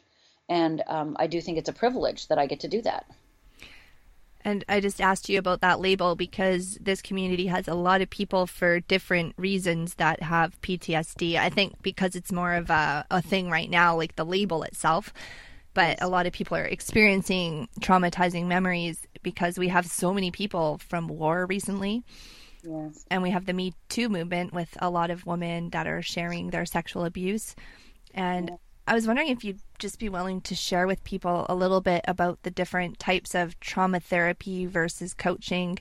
[0.49, 3.07] And um, I do think it's a privilege that I get to do that.
[4.45, 8.11] And I just asked you about that label because this community has a lot of
[8.11, 11.37] people for different reasons that have PTSD.
[11.37, 15.13] I think because it's more of a, a thing right now, like the label itself.
[15.75, 20.79] But a lot of people are experiencing traumatizing memories because we have so many people
[20.79, 22.03] from war recently.
[22.63, 23.05] Yes.
[23.11, 26.51] And we have the Me Too movement with a lot of women that are sharing
[26.51, 27.55] their sexual abuse.
[28.15, 28.57] And yeah.
[28.87, 32.05] I was wondering if you'd just be willing to share with people a little bit
[32.07, 35.79] about the different types of trauma therapy versus coaching,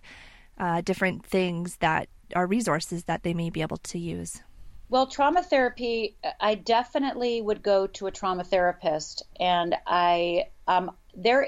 [0.58, 4.41] uh, different things that are resources that they may be able to use.
[4.89, 11.48] Well, trauma therapy, I definitely would go to a trauma therapist, and I um, there.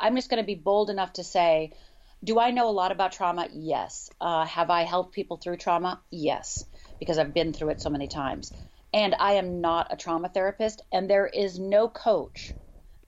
[0.00, 1.72] I'm just going to be bold enough to say,
[2.22, 3.48] do I know a lot about trauma?
[3.52, 4.10] Yes.
[4.20, 6.00] Uh, have I helped people through trauma?
[6.10, 6.64] Yes,
[6.98, 8.52] because I've been through it so many times
[8.92, 12.54] and I am not a trauma therapist, and there is no coach,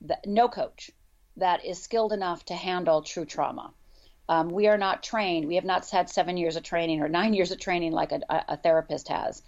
[0.01, 0.91] that, no coach
[1.37, 3.73] that is skilled enough to handle true trauma.
[4.29, 5.47] Um, we are not trained.
[5.47, 8.21] We have not had seven years of training or nine years of training like a,
[8.29, 9.43] a therapist has.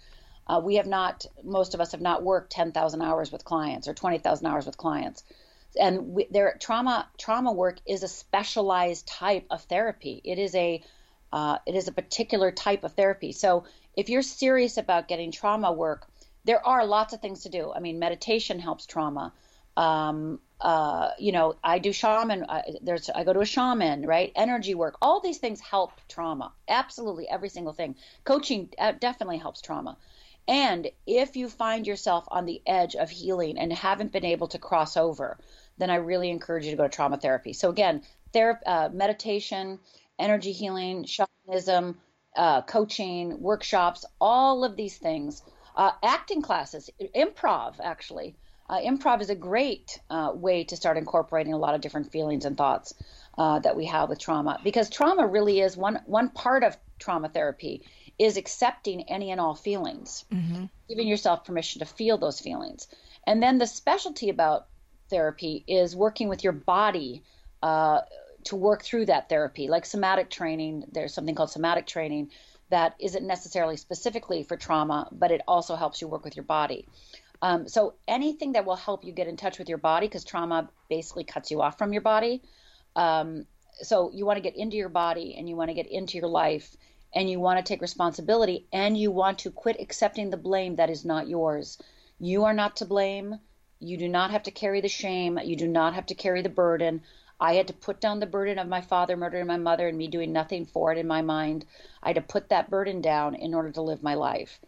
[0.46, 1.24] Uh, we have not.
[1.42, 5.24] Most of us have not worked 10,000 hours with clients or 20,000 hours with clients.
[5.78, 10.20] And we, their trauma trauma work is a specialized type of therapy.
[10.24, 10.82] It is a
[11.32, 13.32] uh, it is a particular type of therapy.
[13.32, 13.64] So
[13.96, 16.06] if you're serious about getting trauma work,
[16.44, 17.72] there are lots of things to do.
[17.74, 19.32] I mean, meditation helps trauma.
[19.76, 22.46] Um, uh, you know, I do shaman.
[22.48, 24.32] I, there's I go to a shaman, right?
[24.34, 24.96] Energy work.
[25.02, 26.52] All these things help trauma.
[26.68, 27.96] Absolutely, every single thing.
[28.24, 29.98] Coaching uh, definitely helps trauma.
[30.48, 34.58] And if you find yourself on the edge of healing and haven't been able to
[34.58, 35.38] cross over,
[35.78, 37.52] then I really encourage you to go to trauma therapy.
[37.52, 39.78] So again, therapy, uh, meditation,
[40.18, 41.98] energy healing, shamanism,
[42.36, 45.42] uh, coaching, workshops, all of these things
[45.76, 48.34] uh, acting classes, improv, actually.
[48.68, 52.44] Uh, improv is a great uh, way to start incorporating a lot of different feelings
[52.44, 52.94] and thoughts
[53.38, 57.28] uh, that we have with trauma because trauma really is one one part of trauma
[57.28, 57.82] therapy
[58.18, 60.64] is accepting any and all feelings mm-hmm.
[60.88, 62.88] giving yourself permission to feel those feelings
[63.24, 64.66] and then the specialty about
[65.08, 67.22] therapy is working with your body
[67.62, 68.00] uh,
[68.44, 72.30] to work through that therapy like somatic training there's something called somatic training
[72.70, 76.86] that isn't necessarily specifically for trauma, but it also helps you work with your body.
[77.42, 80.68] Um, so anything that will help you get in touch with your body, because trauma
[80.88, 82.42] basically cuts you off from your body.
[82.96, 83.46] Um,
[83.82, 86.28] so you want to get into your body and you want to get into your
[86.28, 86.76] life
[87.14, 90.90] and you want to take responsibility and you want to quit accepting the blame that
[90.90, 91.78] is not yours.
[92.18, 93.38] You are not to blame.
[93.78, 95.38] You do not have to carry the shame.
[95.44, 97.02] You do not have to carry the burden.
[97.38, 100.08] I had to put down the burden of my father murdering my mother and me
[100.08, 101.66] doing nothing for it in my mind.
[102.02, 104.58] I had to put that burden down in order to live my life.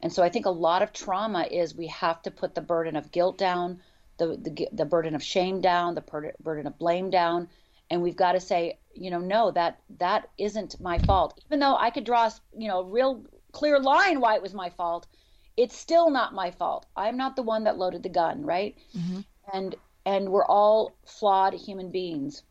[0.00, 2.96] And so I think a lot of trauma is we have to put the burden
[2.96, 3.80] of guilt down,
[4.18, 7.48] the the, the burden of shame down, the burden of blame down,
[7.90, 11.40] and we've got to say, you know, no, that that isn't my fault.
[11.46, 14.70] Even though I could draw, you know, a real clear line why it was my
[14.70, 15.06] fault,
[15.56, 16.86] it's still not my fault.
[16.96, 18.76] I'm not the one that loaded the gun, right?
[18.96, 19.20] Mm-hmm.
[19.52, 22.42] And and we're all flawed human beings.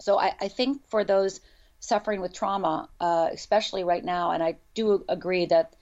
[0.00, 1.40] So I, I think for those
[1.80, 5.74] suffering with trauma, uh, especially right now, and I do agree that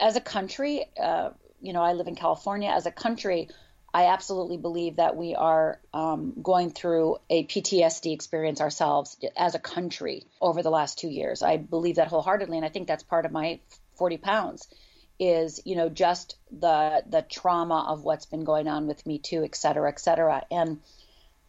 [0.00, 1.30] as a country, uh,
[1.60, 2.70] you know, I live in California.
[2.70, 3.48] As a country,
[3.92, 9.58] I absolutely believe that we are um, going through a PTSD experience ourselves as a
[9.58, 11.42] country over the last two years.
[11.42, 13.60] I believe that wholeheartedly, and I think that's part of my
[13.96, 14.68] 40 pounds
[15.18, 19.42] is you know just the the trauma of what's been going on with me too
[19.44, 20.44] et cetera et cetera.
[20.50, 20.80] And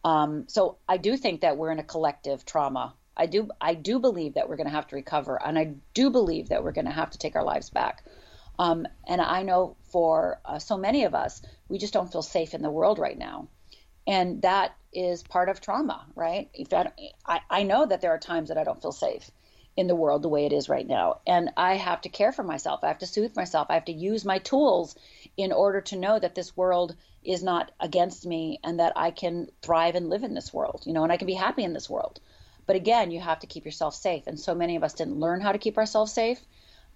[0.04, 2.94] um, so i do think that we're in a collective trauma.
[3.16, 6.10] I do i do believe that we're going to have to recover and i do
[6.10, 8.04] believe that we're going to have to take our lives back.
[8.58, 12.54] Um, and i know for uh, so many of us we just don't feel safe
[12.54, 13.48] in the world right now.
[14.06, 16.48] And that is part of trauma right?
[16.54, 16.90] If I,
[17.26, 19.30] I, I know that there are times that i don't feel safe
[19.76, 21.20] in the world the way it is right now.
[21.26, 22.80] And I have to care for myself.
[22.82, 23.68] I have to soothe myself.
[23.70, 24.94] I have to use my tools
[25.36, 29.48] in order to know that this world is not against me and that I can
[29.62, 31.88] thrive and live in this world, you know, and I can be happy in this
[31.88, 32.20] world.
[32.66, 34.26] But again, you have to keep yourself safe.
[34.26, 36.40] And so many of us didn't learn how to keep ourselves safe.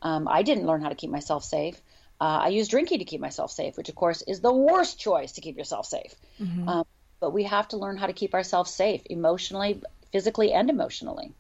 [0.02, 1.80] Um, I didn't learn how to keep myself safe.
[2.20, 5.32] Uh, I use drinking to keep myself safe, which of course is the worst choice
[5.32, 6.14] to keep yourself safe.
[6.40, 6.68] Mm-hmm.
[6.68, 6.86] Um,
[7.20, 11.32] but we have to learn how to keep ourselves safe emotionally, physically, and emotionally.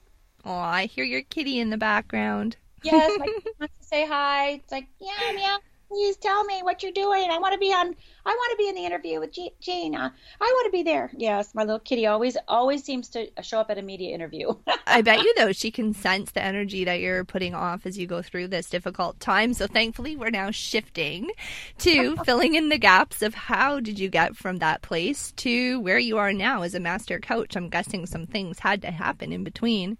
[0.44, 2.56] Oh, I hear your kitty in the background.
[2.84, 4.50] Yes, my kitty wants to say hi.
[4.50, 5.56] It's like, yeah, yeah
[5.94, 7.30] please tell me what you're doing.
[7.30, 7.94] I want to be on.
[8.26, 9.38] I want to be in the interview with.
[9.38, 11.10] Uh, I want to be there.
[11.16, 14.54] Yes, my little kitty always always seems to show up at a media interview.
[14.86, 18.06] I bet you though she can sense the energy that you're putting off as you
[18.06, 19.54] go through this difficult time.
[19.54, 21.30] So thankfully, we're now shifting
[21.78, 25.98] to filling in the gaps of how did you get from that place to where
[25.98, 27.56] you are now as a master coach.
[27.56, 29.98] I'm guessing some things had to happen in between.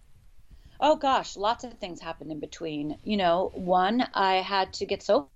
[0.86, 2.98] Oh gosh, lots of things happened in between.
[3.04, 5.28] You know, one, I had to get sober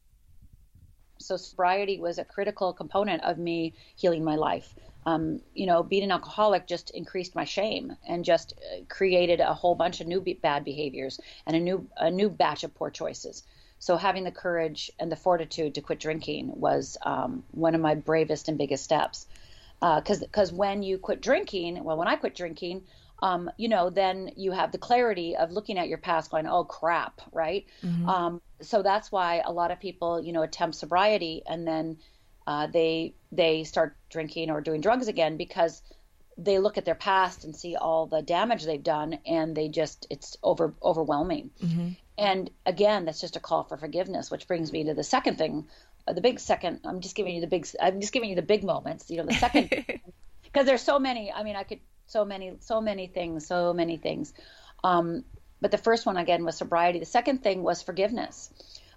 [1.21, 4.75] so sobriety was a critical component of me healing my life.
[5.07, 9.55] Um, you know, being an alcoholic just increased my shame and just uh, created a
[9.55, 13.43] whole bunch of new bad behaviors and a new a new batch of poor choices.
[13.79, 17.95] So having the courage and the fortitude to quit drinking was um, one of my
[17.95, 19.27] bravest and biggest steps.
[19.81, 22.83] Because uh, because when you quit drinking, well, when I quit drinking,
[23.21, 26.65] um, you know, then you have the clarity of looking at your past, going, "Oh
[26.65, 27.67] crap," right?
[27.83, 28.09] Mm-hmm.
[28.09, 31.99] Um, so that's why a lot of people, you know, attempt sobriety and then
[32.47, 35.83] uh, they they start drinking or doing drugs again because
[36.39, 40.07] they look at their past and see all the damage they've done, and they just
[40.09, 41.51] it's over overwhelming.
[41.63, 41.89] Mm-hmm.
[42.17, 45.67] And again, that's just a call for forgiveness, which brings me to the second thing,
[46.07, 46.81] uh, the big second.
[46.85, 47.69] I'm just giving you the big.
[47.81, 49.11] I'm just giving you the big moments.
[49.11, 49.69] You know, the second
[50.43, 51.31] because there's so many.
[51.31, 54.35] I mean, I could so many so many things so many things.
[54.83, 55.25] Um,
[55.61, 56.99] but the first one again was sobriety.
[56.99, 58.51] The second thing was forgiveness.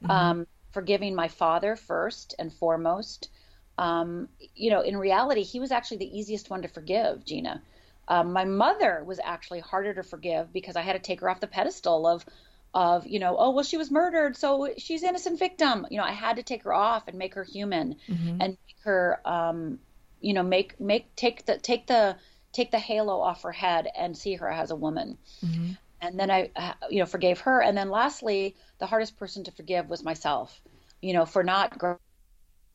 [0.03, 0.11] Mm-hmm.
[0.11, 3.29] um, forgiving my father first and foremost.
[3.77, 7.61] Um, you know in reality he was actually the easiest one to forgive gina.
[8.07, 11.39] Um, my mother was actually harder to forgive because i had to take her off
[11.39, 12.25] the pedestal of
[12.73, 15.85] of you know oh well she was murdered so she's innocent victim.
[15.89, 18.41] You know i had to take her off and make her human mm-hmm.
[18.41, 19.79] and make her um
[20.19, 22.15] you know make make take the take the
[22.51, 25.17] take the halo off her head and see her as a woman.
[25.45, 25.71] Mm-hmm.
[26.01, 27.61] And then I, uh, you know, forgave her.
[27.61, 30.59] And then lastly, the hardest person to forgive was myself,
[31.01, 31.77] you know, for not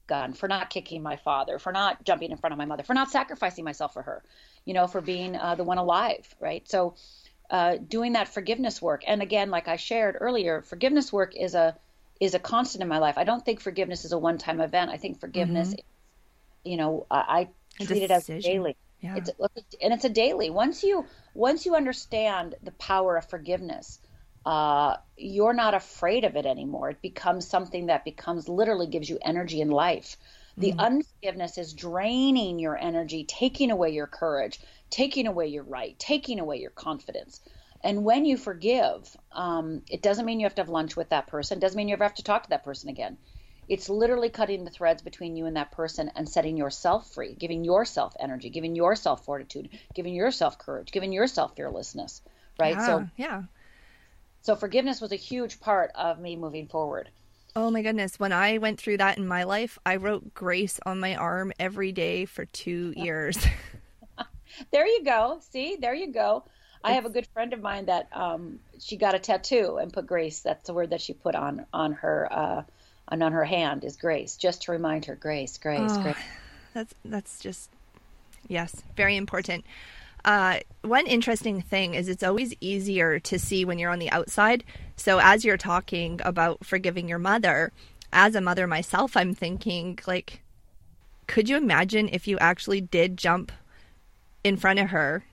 [0.06, 2.94] gun, for not kicking my father, for not jumping in front of my mother, for
[2.94, 4.22] not sacrificing myself for her,
[4.64, 6.68] you know, for being uh, the one alive, right?
[6.68, 6.94] So,
[7.50, 11.76] uh, doing that forgiveness work, and again, like I shared earlier, forgiveness work is a
[12.18, 13.18] is a constant in my life.
[13.18, 14.90] I don't think forgiveness is a one time event.
[14.90, 16.68] I think forgiveness, mm-hmm.
[16.70, 17.48] you know, I,
[17.78, 18.76] I treat it as daily.
[19.06, 19.16] Yeah.
[19.16, 19.30] It's
[19.80, 20.50] and it's a daily.
[20.50, 24.00] Once you once you understand the power of forgiveness,
[24.44, 26.90] uh, you're not afraid of it anymore.
[26.90, 30.16] It becomes something that becomes literally gives you energy in life.
[30.56, 30.78] The mm.
[30.78, 34.58] unforgiveness is draining your energy, taking away your courage,
[34.90, 37.40] taking away your right, taking away your confidence.
[37.82, 41.26] And when you forgive, um, it doesn't mean you have to have lunch with that
[41.26, 41.58] person.
[41.58, 43.18] It doesn't mean you ever have to talk to that person again.
[43.68, 47.64] It's literally cutting the threads between you and that person and setting yourself free, giving
[47.64, 52.22] yourself energy, giving yourself fortitude, giving yourself courage, giving yourself fearlessness,
[52.58, 52.76] right?
[52.76, 53.42] Yeah, so yeah.
[54.42, 57.10] So forgiveness was a huge part of me moving forward.
[57.56, 58.20] Oh my goodness.
[58.20, 61.90] When I went through that in my life, I wrote grace on my arm every
[61.90, 63.38] day for two years.
[64.70, 65.40] there you go.
[65.50, 66.44] See, there you go.
[66.84, 70.06] I have a good friend of mine that um, she got a tattoo and put
[70.06, 70.40] grace.
[70.40, 72.62] That's the word that she put on on her uh,
[73.08, 76.16] and on her hand is grace, just to remind her, grace, grace, oh, grace.
[76.74, 77.70] That's that's just
[78.48, 79.64] yes, very important.
[80.24, 84.64] Uh, one interesting thing is it's always easier to see when you're on the outside.
[84.96, 87.72] So as you're talking about forgiving your mother,
[88.12, 90.42] as a mother myself, I'm thinking like,
[91.28, 93.52] could you imagine if you actually did jump
[94.42, 95.24] in front of her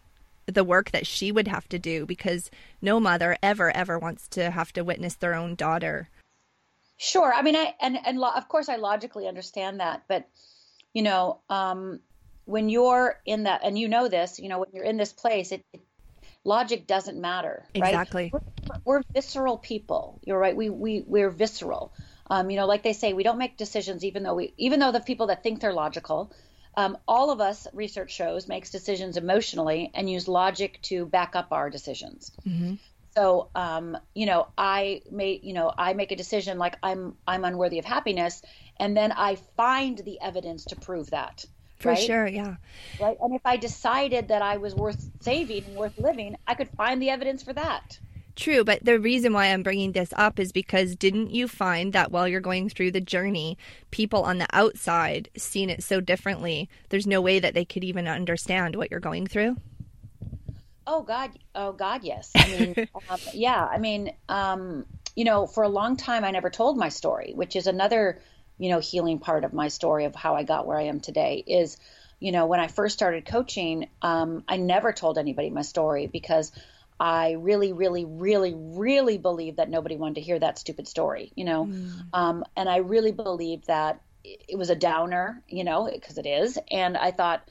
[0.45, 2.51] the work that she would have to do because
[2.81, 6.09] no mother ever ever wants to have to witness their own daughter
[7.03, 7.33] Sure.
[7.33, 10.25] I mean, I and and lo- of course I logically understand that, but
[10.93, 11.99] you know, um,
[12.45, 15.51] when you're in that, and you know this, you know, when you're in this place,
[15.51, 15.81] it, it
[16.45, 17.65] logic doesn't matter.
[17.75, 17.89] Right?
[17.89, 18.31] Exactly.
[18.31, 18.39] We're,
[18.85, 20.21] we're, visceral people.
[20.23, 20.55] You're right.
[20.55, 21.91] We we we're visceral.
[22.29, 24.93] Um, you know, like they say, we don't make decisions even though we even though
[24.93, 26.31] the people that think they're logical.
[26.75, 31.49] Um, all of us, research shows, makes decisions emotionally and use logic to back up
[31.51, 32.31] our decisions.
[32.47, 32.75] Mm-hmm.
[33.15, 37.45] So, um, you know, I may, you know, I make a decision like I'm, I'm
[37.45, 38.41] unworthy of happiness,
[38.77, 41.45] and then I find the evidence to prove that.
[41.77, 41.99] For right?
[41.99, 42.55] sure, yeah.
[42.99, 46.69] Right, and if I decided that I was worth saving and worth living, I could
[46.69, 47.99] find the evidence for that.
[48.35, 52.11] True, but the reason why I'm bringing this up is because didn't you find that
[52.11, 53.59] while you're going through the journey,
[53.91, 56.67] people on the outside seen it so differently?
[56.89, 59.57] There's no way that they could even understand what you're going through.
[60.85, 62.31] Oh God, oh God, yes.
[62.35, 63.63] I mean, um, yeah.
[63.65, 67.55] I mean, um, you know, for a long time, I never told my story, which
[67.55, 68.21] is another,
[68.57, 71.43] you know, healing part of my story of how I got where I am today.
[71.45, 71.77] Is,
[72.19, 76.51] you know, when I first started coaching, um, I never told anybody my story because
[76.99, 81.43] I really, really, really, really believed that nobody wanted to hear that stupid story, you
[81.43, 81.91] know, mm.
[82.13, 86.57] um, and I really believed that it was a downer, you know, because it is,
[86.71, 87.49] and I thought,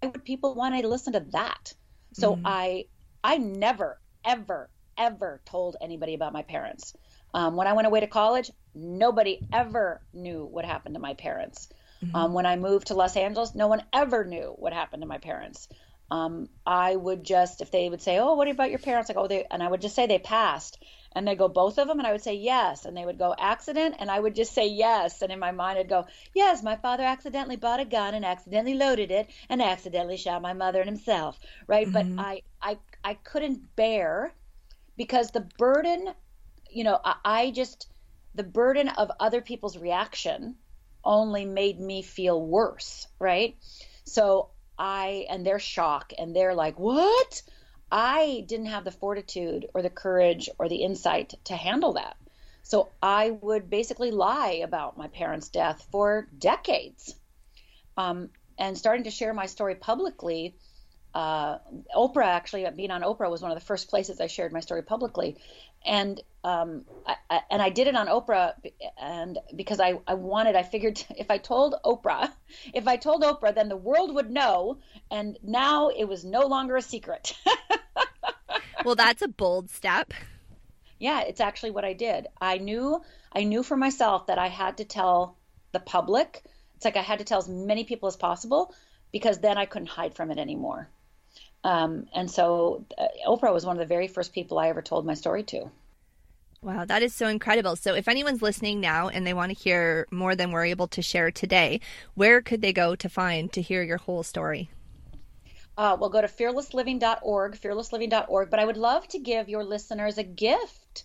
[0.00, 1.72] why would people want to listen to that?
[2.12, 2.42] So mm.
[2.44, 2.86] I,
[3.22, 6.94] I never, ever, ever told anybody about my parents.
[7.34, 11.68] Um, when I went away to college, nobody ever knew what happened to my parents.
[12.04, 12.16] Mm-hmm.
[12.16, 15.18] Um, when I moved to Los Angeles, no one ever knew what happened to my
[15.18, 15.68] parents.
[16.10, 19.22] Um, I would just, if they would say, "Oh, what about your parents?" I go,
[19.22, 20.82] "Oh, they," and I would just say they passed,
[21.14, 23.34] and they go, "Both of them," and I would say yes, and they would go,
[23.38, 26.76] "Accident," and I would just say yes, and in my mind I'd go, "Yes, my
[26.76, 30.88] father accidentally bought a gun and accidentally loaded it and accidentally shot my mother and
[30.88, 32.16] himself." Right, mm-hmm.
[32.16, 34.34] but I, I, I couldn't bear
[34.96, 36.14] because the burden,
[36.70, 37.88] you know, I, I just
[38.34, 40.56] the burden of other people's reaction
[41.04, 43.56] only made me feel worse, right?
[44.04, 47.42] So I and their shock and they're like, "What?"
[47.92, 52.16] I didn't have the fortitude or the courage or the insight to handle that.
[52.62, 57.14] So I would basically lie about my parents' death for decades.
[57.98, 60.54] Um, and starting to share my story publicly
[61.14, 61.58] uh,
[61.94, 64.82] Oprah actually being on Oprah was one of the first places I shared my story
[64.82, 65.36] publicly,
[65.84, 68.54] and um, I, I, and I did it on Oprah,
[68.98, 72.32] and because I I wanted I figured if I told Oprah,
[72.72, 74.78] if I told Oprah, then the world would know,
[75.10, 77.36] and now it was no longer a secret.
[78.84, 80.12] well, that's a bold step.
[80.98, 82.28] Yeah, it's actually what I did.
[82.40, 83.02] I knew
[83.32, 85.36] I knew for myself that I had to tell
[85.72, 86.42] the public.
[86.76, 88.74] It's like I had to tell as many people as possible
[89.10, 90.88] because then I couldn't hide from it anymore.
[91.64, 95.06] Um, and so uh, Oprah was one of the very first people I ever told
[95.06, 95.70] my story to.
[96.60, 97.74] Wow, that is so incredible.
[97.74, 101.02] So, if anyone's listening now and they want to hear more than we're able to
[101.02, 101.80] share today,
[102.14, 104.70] where could they go to find to hear your whole story?
[105.76, 108.50] Uh, well, go to fearlessliving.org, fearlessliving.org.
[108.50, 111.04] But I would love to give your listeners a gift.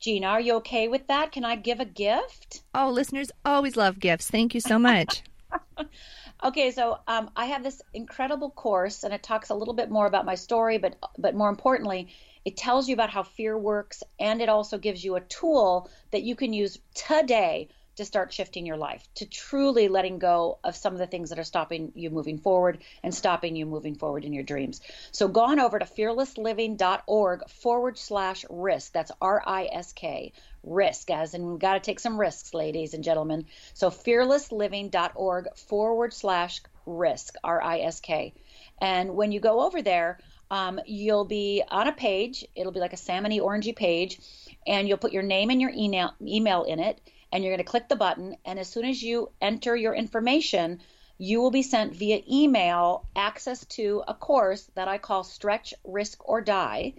[0.00, 1.32] Gina, are you okay with that?
[1.32, 2.62] Can I give a gift?
[2.74, 4.30] Oh, listeners always love gifts.
[4.30, 5.22] Thank you so much.
[6.42, 10.06] Okay, so um, I have this incredible course, and it talks a little bit more
[10.06, 12.08] about my story, but but more importantly,
[12.44, 16.22] it tells you about how fear works, and it also gives you a tool that
[16.22, 20.92] you can use today to start shifting your life, to truly letting go of some
[20.92, 24.32] of the things that are stopping you moving forward and stopping you moving forward in
[24.32, 24.80] your dreams.
[25.12, 28.92] So go on over to fearlessliving.org forward slash risk.
[28.92, 30.32] That's R I S K,
[30.62, 33.46] risk, as in we've got to take some risks, ladies and gentlemen.
[33.74, 38.34] So fearlessliving.org forward slash risk, R I S K.
[38.80, 40.18] And when you go over there,
[40.50, 42.44] um, you'll be on a page.
[42.54, 44.20] It'll be like a salmony orangey page,
[44.66, 47.00] and you'll put your name and your email email in it
[47.34, 48.36] and you're going to click the button.
[48.44, 50.80] And as soon as you enter your information,
[51.18, 56.28] you will be sent via email access to a course that I call Stretch, Risk,
[56.28, 56.94] or Die.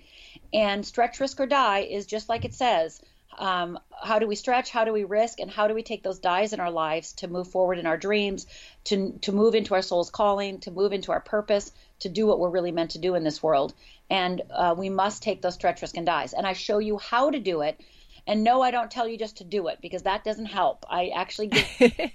[0.53, 3.01] And Stretch, Risk, or Die is just like it says.
[3.37, 4.71] Um, how do we stretch?
[4.71, 5.39] How do we risk?
[5.39, 7.97] And how do we take those dies in our lives to move forward in our
[7.97, 8.45] dreams,
[8.85, 12.39] to, to move into our soul's calling, to move into our purpose, to do what
[12.39, 13.73] we're really meant to do in this world?
[14.09, 16.33] And uh, we must take those stretch, risk, and dies.
[16.33, 17.79] And I show you how to do it
[18.27, 20.85] and no, I don't tell you just to do it because that doesn't help.
[20.89, 22.11] I actually give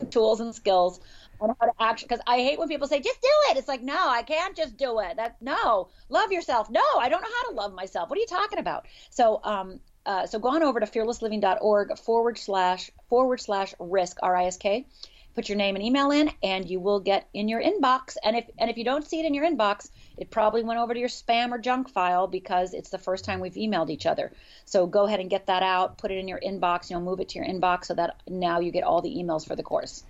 [0.10, 1.00] tools and skills
[1.40, 3.56] on how to actually because I hate when people say just do it.
[3.56, 5.16] It's like no, I can't just do it.
[5.16, 6.70] That no, love yourself.
[6.70, 8.10] No, I don't know how to love myself.
[8.10, 8.86] What are you talking about?
[9.10, 14.34] So um uh, so go on over to fearlessliving.org forward slash forward slash risk R
[14.34, 14.86] I S K
[15.34, 18.44] put your name and email in and you will get in your inbox and if
[18.58, 21.08] and if you don't see it in your inbox it probably went over to your
[21.08, 24.32] spam or junk file because it's the first time we've emailed each other
[24.64, 27.20] so go ahead and get that out put it in your inbox you know move
[27.20, 30.04] it to your inbox so that now you get all the emails for the course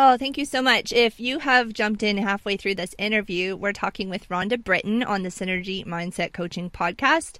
[0.00, 0.92] Oh, thank you so much.
[0.92, 5.24] If you have jumped in halfway through this interview, we're talking with Rhonda Britten on
[5.24, 7.38] the Synergy Mindset Coaching Podcast.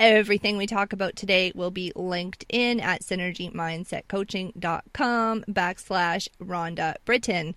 [0.00, 7.54] Everything we talk about today will be linked in at synergymindsetcoaching.com backslash Rhonda Britten.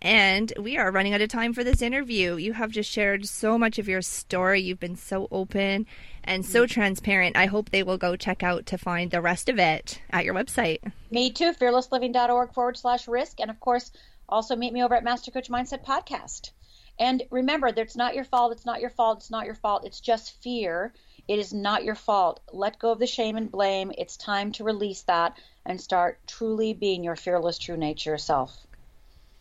[0.00, 2.36] And we are running out of time for this interview.
[2.36, 4.60] You have just shared so much of your story.
[4.60, 5.86] You've been so open
[6.22, 7.36] and so transparent.
[7.36, 10.36] I hope they will go check out to find the rest of it at your
[10.36, 10.78] website.
[11.10, 13.40] Me too, fearlessliving.org forward slash risk.
[13.40, 13.90] And of course,
[14.28, 16.52] also meet me over at Master Coach Mindset Podcast.
[17.00, 18.52] And remember, it's not your fault.
[18.52, 19.18] It's not your fault.
[19.18, 19.84] It's not your fault.
[19.84, 20.92] It's just fear.
[21.28, 22.40] It is not your fault.
[22.52, 23.92] Let go of the shame and blame.
[23.96, 28.56] It's time to release that and start truly being your fearless, true nature self.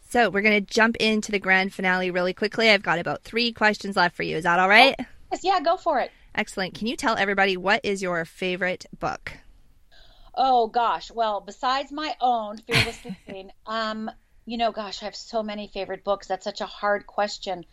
[0.09, 2.69] So, we're going to jump into the grand finale really quickly.
[2.69, 4.37] I've got about three questions left for you.
[4.37, 4.95] Is that all right?
[4.99, 6.11] Oh, yes, yeah, go for it.
[6.35, 6.73] Excellent.
[6.73, 9.33] Can you tell everybody what is your favorite book?
[10.33, 11.11] Oh gosh.
[11.11, 14.09] Well, besides my own Fearless Living, um,
[14.45, 16.27] you know, gosh, I have so many favorite books.
[16.27, 17.65] That's such a hard question.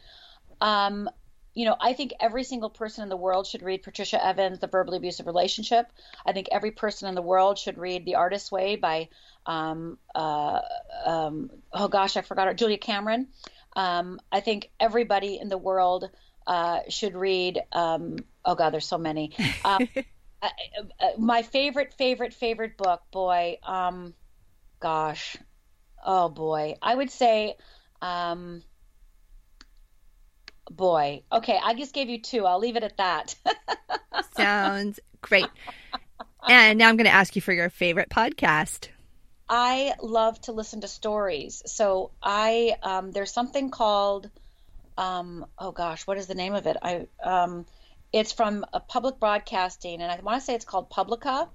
[0.60, 1.08] Um,
[1.54, 4.66] you know, I think every single person in the world should read Patricia Evans' The
[4.66, 5.90] Verbally Abusive Relationship.
[6.24, 9.08] I think every person in the world should read The Artist's Way by,
[9.46, 10.60] um, uh,
[11.04, 13.28] um, oh gosh, I forgot her, Julia Cameron.
[13.74, 16.10] Um, I think everybody in the world
[16.46, 17.60] uh, should read.
[17.72, 19.32] Um, oh God, there's so many.
[19.64, 19.88] Um,
[20.42, 20.48] uh,
[21.00, 23.58] uh, my favorite, favorite, favorite book, boy.
[23.62, 24.14] Um,
[24.80, 25.36] gosh,
[26.04, 27.56] oh boy, I would say,
[28.00, 28.62] um,
[30.70, 31.22] boy.
[31.32, 32.46] Okay, I just gave you two.
[32.46, 33.34] I'll leave it at that.
[34.36, 35.46] Sounds great.
[36.48, 38.88] And now I'm going to ask you for your favorite podcast.
[39.48, 41.62] I love to listen to stories.
[41.66, 44.30] So I um, there's something called
[44.98, 46.76] um, oh gosh, what is the name of it?
[46.82, 47.64] I um,
[48.12, 51.48] it's from a public broadcasting, and I want to say it's called Publica,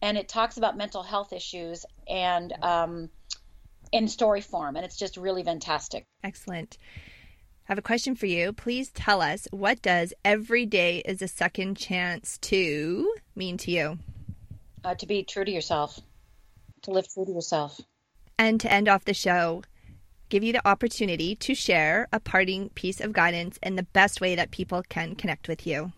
[0.00, 3.10] and it talks about mental health issues and um,
[3.92, 6.06] in story form, and it's just really fantastic.
[6.22, 6.78] Excellent.
[7.68, 8.54] I have a question for you.
[8.54, 13.98] Please tell us what does every day is a second chance to mean to you?
[14.82, 16.00] Uh, to be true to yourself,
[16.84, 17.78] to live true to yourself.
[18.38, 19.64] And to end off the show,
[20.30, 24.34] give you the opportunity to share a parting piece of guidance and the best way
[24.34, 25.92] that people can connect with you.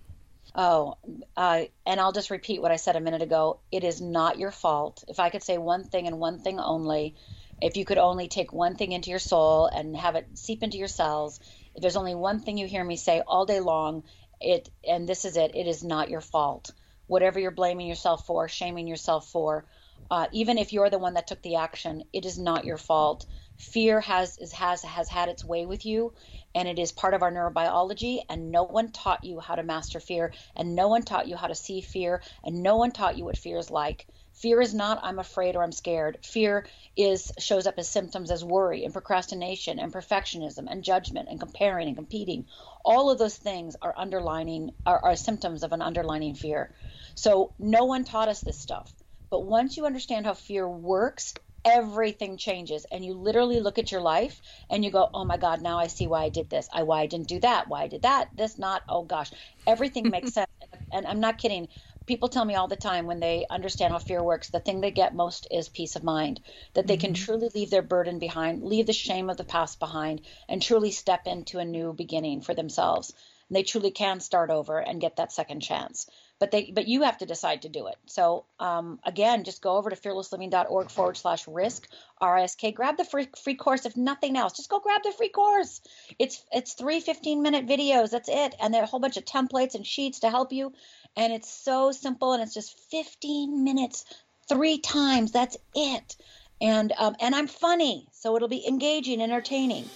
[0.56, 0.96] Oh,
[1.36, 3.60] uh, and I'll just repeat what I said a minute ago.
[3.70, 5.04] It is not your fault.
[5.06, 7.14] If I could say one thing and one thing only,
[7.62, 10.78] if you could only take one thing into your soul and have it seep into
[10.78, 11.38] your cells,
[11.74, 14.04] if there's only one thing you hear me say all day long,
[14.40, 16.70] it and this is it, it is not your fault.
[17.06, 19.66] Whatever you're blaming yourself for, shaming yourself for,
[20.10, 23.26] uh, even if you're the one that took the action, it is not your fault
[23.60, 26.14] fear has is, has has had its way with you
[26.54, 30.00] and it is part of our neurobiology and no one taught you how to master
[30.00, 33.24] fear and no one taught you how to see fear and no one taught you
[33.26, 34.06] what fear is like
[34.40, 36.18] fear is not i'm afraid or i'm scared.
[36.24, 36.66] Fear
[36.96, 41.88] is shows up as symptoms as worry and procrastination and perfectionism and judgment and comparing
[41.88, 42.46] and competing.
[42.84, 46.72] All of those things are underlining are, are symptoms of an underlining fear.
[47.14, 48.92] So no one taught us this stuff.
[49.30, 54.00] But once you understand how fear works everything changes and you literally look at your
[54.00, 56.68] life and you go oh my god now i see why i did this.
[56.72, 57.68] I why i didn't do that.
[57.68, 58.30] Why i did that.
[58.34, 59.30] This not oh gosh.
[59.66, 60.48] Everything makes sense.
[60.92, 61.68] And i'm not kidding
[62.10, 64.90] people tell me all the time when they understand how fear works the thing they
[64.90, 66.40] get most is peace of mind
[66.74, 67.02] that they mm-hmm.
[67.02, 70.90] can truly leave their burden behind leave the shame of the past behind and truly
[70.90, 73.12] step into a new beginning for themselves.
[73.48, 76.08] And they truly can start over and get that second chance.
[76.38, 77.96] But they but you have to decide to do it.
[78.06, 81.88] So um, again just go over to fearlessliving.org forward slash risk
[82.22, 85.80] risk grab the free, free course if nothing else just go grab the free course.
[86.18, 88.54] It's it's three 15 minute videos that's it.
[88.60, 90.72] And there are a whole bunch of templates and sheets to help you
[91.16, 94.04] and it's so simple and it's just 15 minutes
[94.48, 95.32] three times.
[95.32, 96.16] That's it.
[96.62, 99.88] And um, and i'm funny so it'll be engaging entertaining.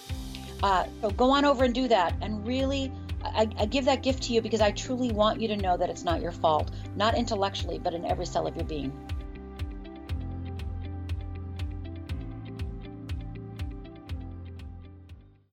[0.62, 2.14] Uh, so go on over and do that.
[2.22, 2.90] And really
[3.22, 5.88] I, I, give that gift to you because I truly want you to know that
[5.88, 8.92] it's not your fault, not intellectually, but in every cell of your being.